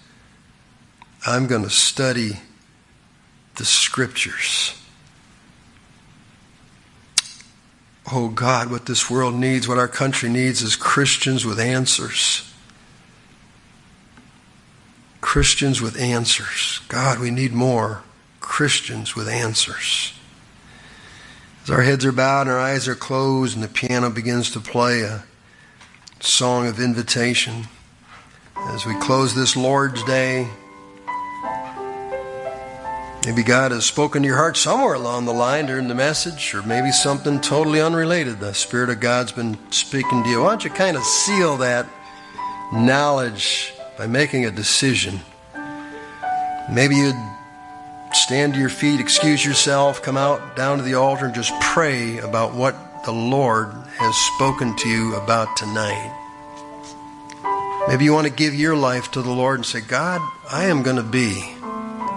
I'm 1.26 1.46
going 1.46 1.62
to 1.62 1.70
study 1.70 2.38
the 3.56 3.64
scriptures. 3.64 4.81
Oh 8.14 8.28
God, 8.28 8.70
what 8.70 8.84
this 8.84 9.08
world 9.08 9.34
needs, 9.34 9.66
what 9.66 9.78
our 9.78 9.88
country 9.88 10.28
needs 10.28 10.60
is 10.60 10.76
Christians 10.76 11.46
with 11.46 11.58
answers. 11.58 12.52
Christians 15.22 15.80
with 15.80 15.98
answers. 15.98 16.80
God, 16.88 17.18
we 17.18 17.30
need 17.30 17.54
more 17.54 18.02
Christians 18.38 19.16
with 19.16 19.30
answers. 19.30 20.12
As 21.62 21.70
our 21.70 21.80
heads 21.80 22.04
are 22.04 22.12
bowed 22.12 22.42
and 22.42 22.50
our 22.50 22.58
eyes 22.58 22.86
are 22.86 22.94
closed 22.94 23.54
and 23.54 23.64
the 23.64 23.68
piano 23.68 24.10
begins 24.10 24.50
to 24.50 24.60
play 24.60 25.00
a 25.00 25.24
song 26.20 26.66
of 26.66 26.78
invitation, 26.78 27.64
as 28.68 28.84
we 28.84 28.94
close 29.00 29.34
this 29.34 29.56
Lord's 29.56 30.04
Day, 30.04 30.50
Maybe 33.24 33.44
God 33.44 33.70
has 33.70 33.86
spoken 33.86 34.22
to 34.22 34.28
your 34.28 34.36
heart 34.36 34.56
somewhere 34.56 34.94
along 34.94 35.26
the 35.26 35.32
line 35.32 35.66
during 35.66 35.86
the 35.86 35.94
message, 35.94 36.54
or 36.54 36.62
maybe 36.62 36.90
something 36.90 37.40
totally 37.40 37.80
unrelated. 37.80 38.40
The 38.40 38.52
Spirit 38.52 38.90
of 38.90 38.98
God's 38.98 39.30
been 39.30 39.56
speaking 39.70 40.24
to 40.24 40.28
you. 40.28 40.42
Why 40.42 40.48
don't 40.48 40.64
you 40.64 40.70
kind 40.70 40.96
of 40.96 41.04
seal 41.04 41.58
that 41.58 41.86
knowledge 42.72 43.74
by 43.96 44.08
making 44.08 44.44
a 44.44 44.50
decision? 44.50 45.20
Maybe 46.68 46.96
you'd 46.96 47.14
stand 48.12 48.54
to 48.54 48.60
your 48.60 48.68
feet, 48.68 48.98
excuse 48.98 49.44
yourself, 49.44 50.02
come 50.02 50.16
out 50.16 50.56
down 50.56 50.78
to 50.78 50.82
the 50.84 50.94
altar, 50.94 51.26
and 51.26 51.34
just 51.34 51.52
pray 51.60 52.18
about 52.18 52.54
what 52.54 53.04
the 53.04 53.12
Lord 53.12 53.72
has 53.98 54.16
spoken 54.34 54.74
to 54.74 54.88
you 54.88 55.14
about 55.14 55.56
tonight. 55.56 56.18
Maybe 57.86 58.04
you 58.04 58.12
want 58.12 58.26
to 58.26 58.32
give 58.32 58.52
your 58.52 58.76
life 58.76 59.12
to 59.12 59.22
the 59.22 59.30
Lord 59.30 59.60
and 59.60 59.66
say, 59.66 59.80
God, 59.80 60.20
I 60.50 60.64
am 60.64 60.82
going 60.82 60.96
to 60.96 61.04
be 61.04 61.51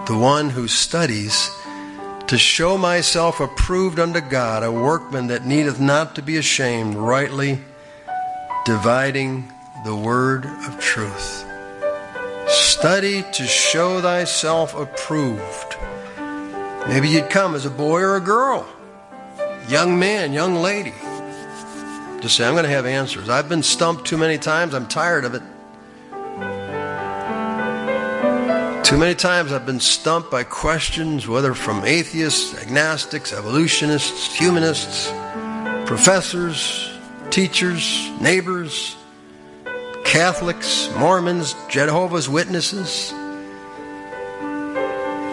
the 0.06 0.16
one 0.16 0.50
who 0.50 0.68
studies, 0.68 1.50
to 2.28 2.38
show 2.38 2.76
myself 2.76 3.40
approved 3.40 3.98
unto 3.98 4.20
God, 4.20 4.62
a 4.62 4.70
workman 4.70 5.28
that 5.28 5.44
needeth 5.44 5.80
not 5.80 6.14
to 6.16 6.22
be 6.22 6.36
ashamed, 6.36 6.94
rightly 6.94 7.60
dividing 8.64 9.52
the 9.84 9.94
word 9.94 10.44
of 10.44 10.78
truth. 10.80 11.44
Study 12.48 13.24
to 13.32 13.46
show 13.46 14.00
thyself 14.00 14.74
approved. 14.74 15.76
Maybe 16.88 17.08
you'd 17.08 17.30
come 17.30 17.54
as 17.54 17.66
a 17.66 17.70
boy 17.70 18.00
or 18.00 18.16
a 18.16 18.20
girl, 18.20 18.66
young 19.68 19.98
man, 19.98 20.32
young 20.32 20.56
lady. 20.56 20.94
Just 22.20 22.36
say, 22.36 22.46
I'm 22.46 22.54
going 22.54 22.64
to 22.64 22.70
have 22.70 22.86
answers. 22.86 23.28
I've 23.28 23.48
been 23.48 23.62
stumped 23.62 24.06
too 24.06 24.16
many 24.16 24.38
times. 24.38 24.74
I'm 24.74 24.86
tired 24.86 25.24
of 25.24 25.34
it. 25.34 25.42
Too 28.86 28.96
many 28.96 29.16
times 29.16 29.50
I've 29.50 29.66
been 29.66 29.80
stumped 29.80 30.30
by 30.30 30.44
questions, 30.44 31.26
whether 31.26 31.54
from 31.54 31.84
atheists, 31.84 32.54
agnostics, 32.54 33.32
evolutionists, 33.32 34.32
humanists, 34.32 35.12
professors, 35.86 36.96
teachers, 37.30 38.08
neighbors, 38.20 38.94
Catholics, 40.04 40.88
Mormons, 40.96 41.56
Jehovah's 41.68 42.28
Witnesses. 42.28 43.12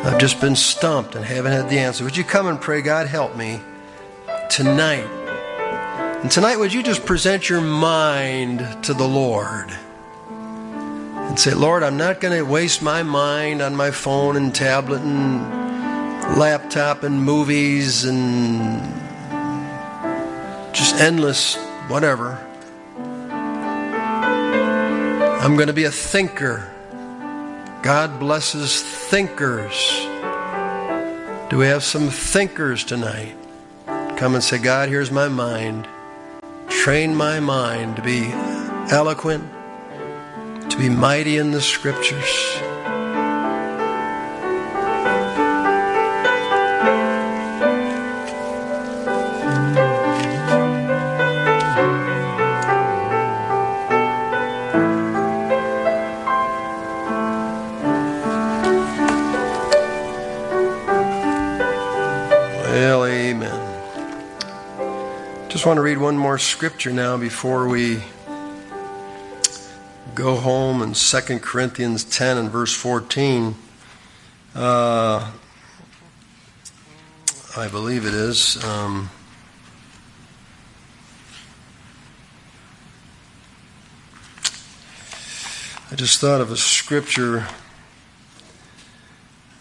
I've 0.03 0.17
just 0.17 0.41
been 0.41 0.55
stumped 0.55 1.13
and 1.13 1.23
haven't 1.23 1.51
had 1.51 1.69
the 1.69 1.77
answer. 1.77 2.03
Would 2.03 2.17
you 2.17 2.23
come 2.23 2.47
and 2.47 2.59
pray, 2.59 2.81
God, 2.81 3.05
help 3.05 3.35
me 3.37 3.61
tonight? 4.49 5.05
And 6.23 6.31
tonight, 6.31 6.57
would 6.57 6.73
you 6.73 6.81
just 6.81 7.05
present 7.05 7.49
your 7.49 7.61
mind 7.61 8.83
to 8.85 8.95
the 8.95 9.07
Lord? 9.07 9.71
And 11.33 11.39
say, 11.39 11.55
Lord, 11.55 11.81
I'm 11.81 11.97
not 11.97 12.21
going 12.21 12.37
to 12.37 12.43
waste 12.43 12.83
my 12.83 13.01
mind 13.01 13.63
on 13.63 13.75
my 13.75 13.89
phone 13.89 14.37
and 14.37 14.53
tablet 14.53 15.01
and 15.01 15.41
laptop 16.37 17.01
and 17.01 17.23
movies 17.23 18.05
and 18.05 18.79
just 20.75 20.95
endless 20.97 21.55
whatever. 21.87 22.37
I'm 25.41 25.55
going 25.55 25.69
to 25.69 25.73
be 25.73 25.85
a 25.85 25.91
thinker. 25.91 26.71
God 27.81 28.19
blesses 28.19 28.83
thinkers. 28.83 29.73
Do 31.49 31.57
we 31.57 31.65
have 31.65 31.83
some 31.83 32.09
thinkers 32.11 32.83
tonight? 32.83 33.35
Come 34.17 34.35
and 34.35 34.43
say, 34.43 34.59
God, 34.59 34.87
here's 34.87 35.09
my 35.09 35.29
mind. 35.29 35.87
Train 36.69 37.15
my 37.15 37.39
mind 37.39 37.95
to 37.95 38.03
be 38.03 38.29
eloquent, 38.91 39.43
to 40.73 40.79
be 40.79 40.89
mighty 40.89 41.37
in 41.37 41.51
the 41.51 41.61
scriptures. 41.61 42.59
Just 65.49 65.67
want 65.67 65.77
to 65.77 65.81
read 65.81 65.97
one 65.97 66.17
more 66.17 66.37
scripture 66.37 66.91
now 66.91 67.15
before 67.15 67.69
we 67.69 68.03
go 70.15 70.35
home 70.35 70.81
in 70.81 70.93
2 70.93 71.39
Corinthians 71.39 72.03
10 72.03 72.37
and 72.37 72.49
verse 72.49 72.73
14. 72.73 73.55
Uh, 74.55 75.31
I 77.57 77.67
believe 77.67 78.05
it 78.05 78.13
is. 78.13 78.63
Um, 78.63 79.09
I 85.91 85.95
just 85.95 86.19
thought 86.19 86.41
of 86.41 86.51
a 86.51 86.57
scripture. 86.57 87.47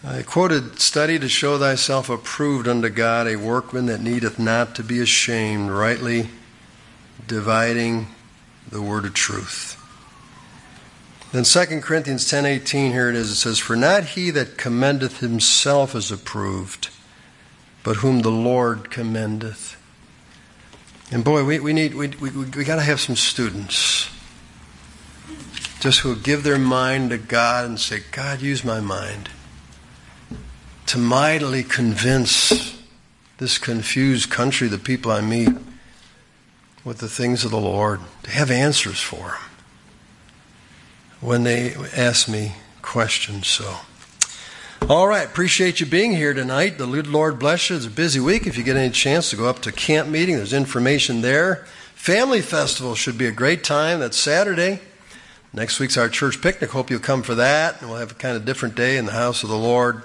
I 0.03 0.21
quoted, 0.21 0.79
Study 0.79 1.17
to 1.19 1.29
show 1.29 1.57
thyself 1.57 2.09
approved 2.09 2.67
unto 2.67 2.89
God, 2.89 3.27
a 3.27 3.35
workman 3.35 3.87
that 3.87 4.01
needeth 4.01 4.37
not 4.37 4.75
to 4.75 4.83
be 4.83 4.99
ashamed, 4.99 5.71
rightly 5.71 6.29
dividing 7.27 8.07
the 8.69 8.81
word 8.81 9.05
of 9.05 9.13
truth. 9.13 9.82
Then 11.33 11.45
2 11.45 11.81
Corinthians 11.81 12.29
10:18 12.29 12.91
here 12.91 13.09
it 13.09 13.15
is 13.15 13.31
it 13.31 13.35
says 13.35 13.57
for 13.57 13.75
not 13.75 14.03
he 14.09 14.29
that 14.29 14.55
commendeth 14.55 15.17
himself 15.17 15.95
is 15.95 16.11
approved 16.11 16.89
but 17.81 17.97
whom 17.97 18.21
the 18.21 18.29
Lord 18.29 18.91
commendeth. 18.91 19.75
And 21.09 21.23
boy 21.23 21.43
we, 21.43 21.59
we 21.59 21.73
need 21.73 21.95
we, 21.95 22.09
we, 22.09 22.29
we 22.29 22.63
got 22.63 22.75
to 22.75 22.83
have 22.83 23.01
some 23.01 23.15
students 23.15 24.09
just 25.79 26.01
who 26.01 26.15
give 26.15 26.43
their 26.43 26.59
mind 26.59 27.09
to 27.09 27.17
God 27.17 27.65
and 27.65 27.79
say 27.79 28.03
God 28.11 28.39
use 28.39 28.63
my 28.63 28.79
mind 28.79 29.29
to 30.85 30.99
mightily 30.99 31.63
convince 31.63 32.79
this 33.39 33.57
confused 33.57 34.29
country 34.29 34.67
the 34.67 34.77
people 34.77 35.11
I 35.11 35.21
meet 35.21 35.49
with 36.85 36.99
the 36.99 37.09
things 37.09 37.43
of 37.43 37.49
the 37.49 37.59
Lord 37.59 38.01
to 38.21 38.29
have 38.29 38.51
answers 38.51 39.01
for 39.01 39.29
them 39.29 39.52
when 41.23 41.43
they 41.43 41.73
ask 41.95 42.27
me 42.27 42.51
questions. 42.81 43.47
So, 43.47 43.77
all 44.89 45.07
right, 45.07 45.25
appreciate 45.25 45.79
you 45.79 45.85
being 45.85 46.11
here 46.11 46.33
tonight. 46.33 46.77
The 46.77 46.85
Lord 46.85 47.39
bless 47.39 47.69
you. 47.69 47.77
It's 47.77 47.85
a 47.85 47.89
busy 47.89 48.19
week. 48.19 48.45
If 48.45 48.57
you 48.57 48.63
get 48.63 48.75
any 48.75 48.91
chance 48.91 49.29
to 49.29 49.37
go 49.37 49.47
up 49.47 49.59
to 49.59 49.71
camp 49.71 50.09
meeting, 50.09 50.35
there's 50.35 50.51
information 50.51 51.21
there. 51.21 51.65
Family 51.95 52.41
Festival 52.41 52.93
should 52.93 53.17
be 53.17 53.25
a 53.25 53.31
great 53.31 53.63
time. 53.63 54.01
That's 54.01 54.17
Saturday. 54.17 54.81
Next 55.53 55.79
week's 55.79 55.97
our 55.97 56.09
church 56.09 56.41
picnic. 56.41 56.71
Hope 56.71 56.89
you'll 56.89 56.99
come 56.99 57.23
for 57.23 57.35
that. 57.35 57.79
And 57.79 57.89
we'll 57.89 57.99
have 57.99 58.11
a 58.11 58.15
kind 58.15 58.35
of 58.35 58.43
different 58.43 58.75
day 58.75 58.97
in 58.97 59.05
the 59.05 59.13
house 59.13 59.43
of 59.43 59.49
the 59.49 59.57
Lord 59.57 60.03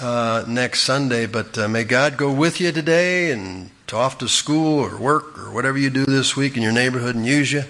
uh, 0.00 0.44
next 0.46 0.82
Sunday. 0.82 1.26
But 1.26 1.58
uh, 1.58 1.66
may 1.66 1.82
God 1.82 2.16
go 2.16 2.32
with 2.32 2.60
you 2.60 2.70
today 2.70 3.32
and 3.32 3.70
to 3.88 3.96
off 3.96 4.18
to 4.18 4.28
school 4.28 4.78
or 4.78 4.96
work 4.96 5.36
or 5.38 5.50
whatever 5.50 5.76
you 5.76 5.90
do 5.90 6.04
this 6.04 6.36
week 6.36 6.56
in 6.56 6.62
your 6.62 6.72
neighborhood 6.72 7.16
and 7.16 7.26
use 7.26 7.50
you 7.50 7.64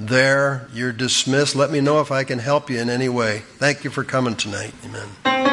there. 0.00 0.66
You're 0.72 0.92
dismissed. 0.92 1.54
Let 1.54 1.70
me 1.70 1.80
know 1.80 2.00
if 2.00 2.10
I 2.10 2.24
can 2.24 2.38
help 2.38 2.70
you 2.70 2.80
in 2.80 2.88
any 2.88 3.08
way. 3.08 3.42
Thank 3.58 3.84
you 3.84 3.90
for 3.90 4.02
coming 4.02 4.34
tonight. 4.34 4.72
Amen. 4.84 5.50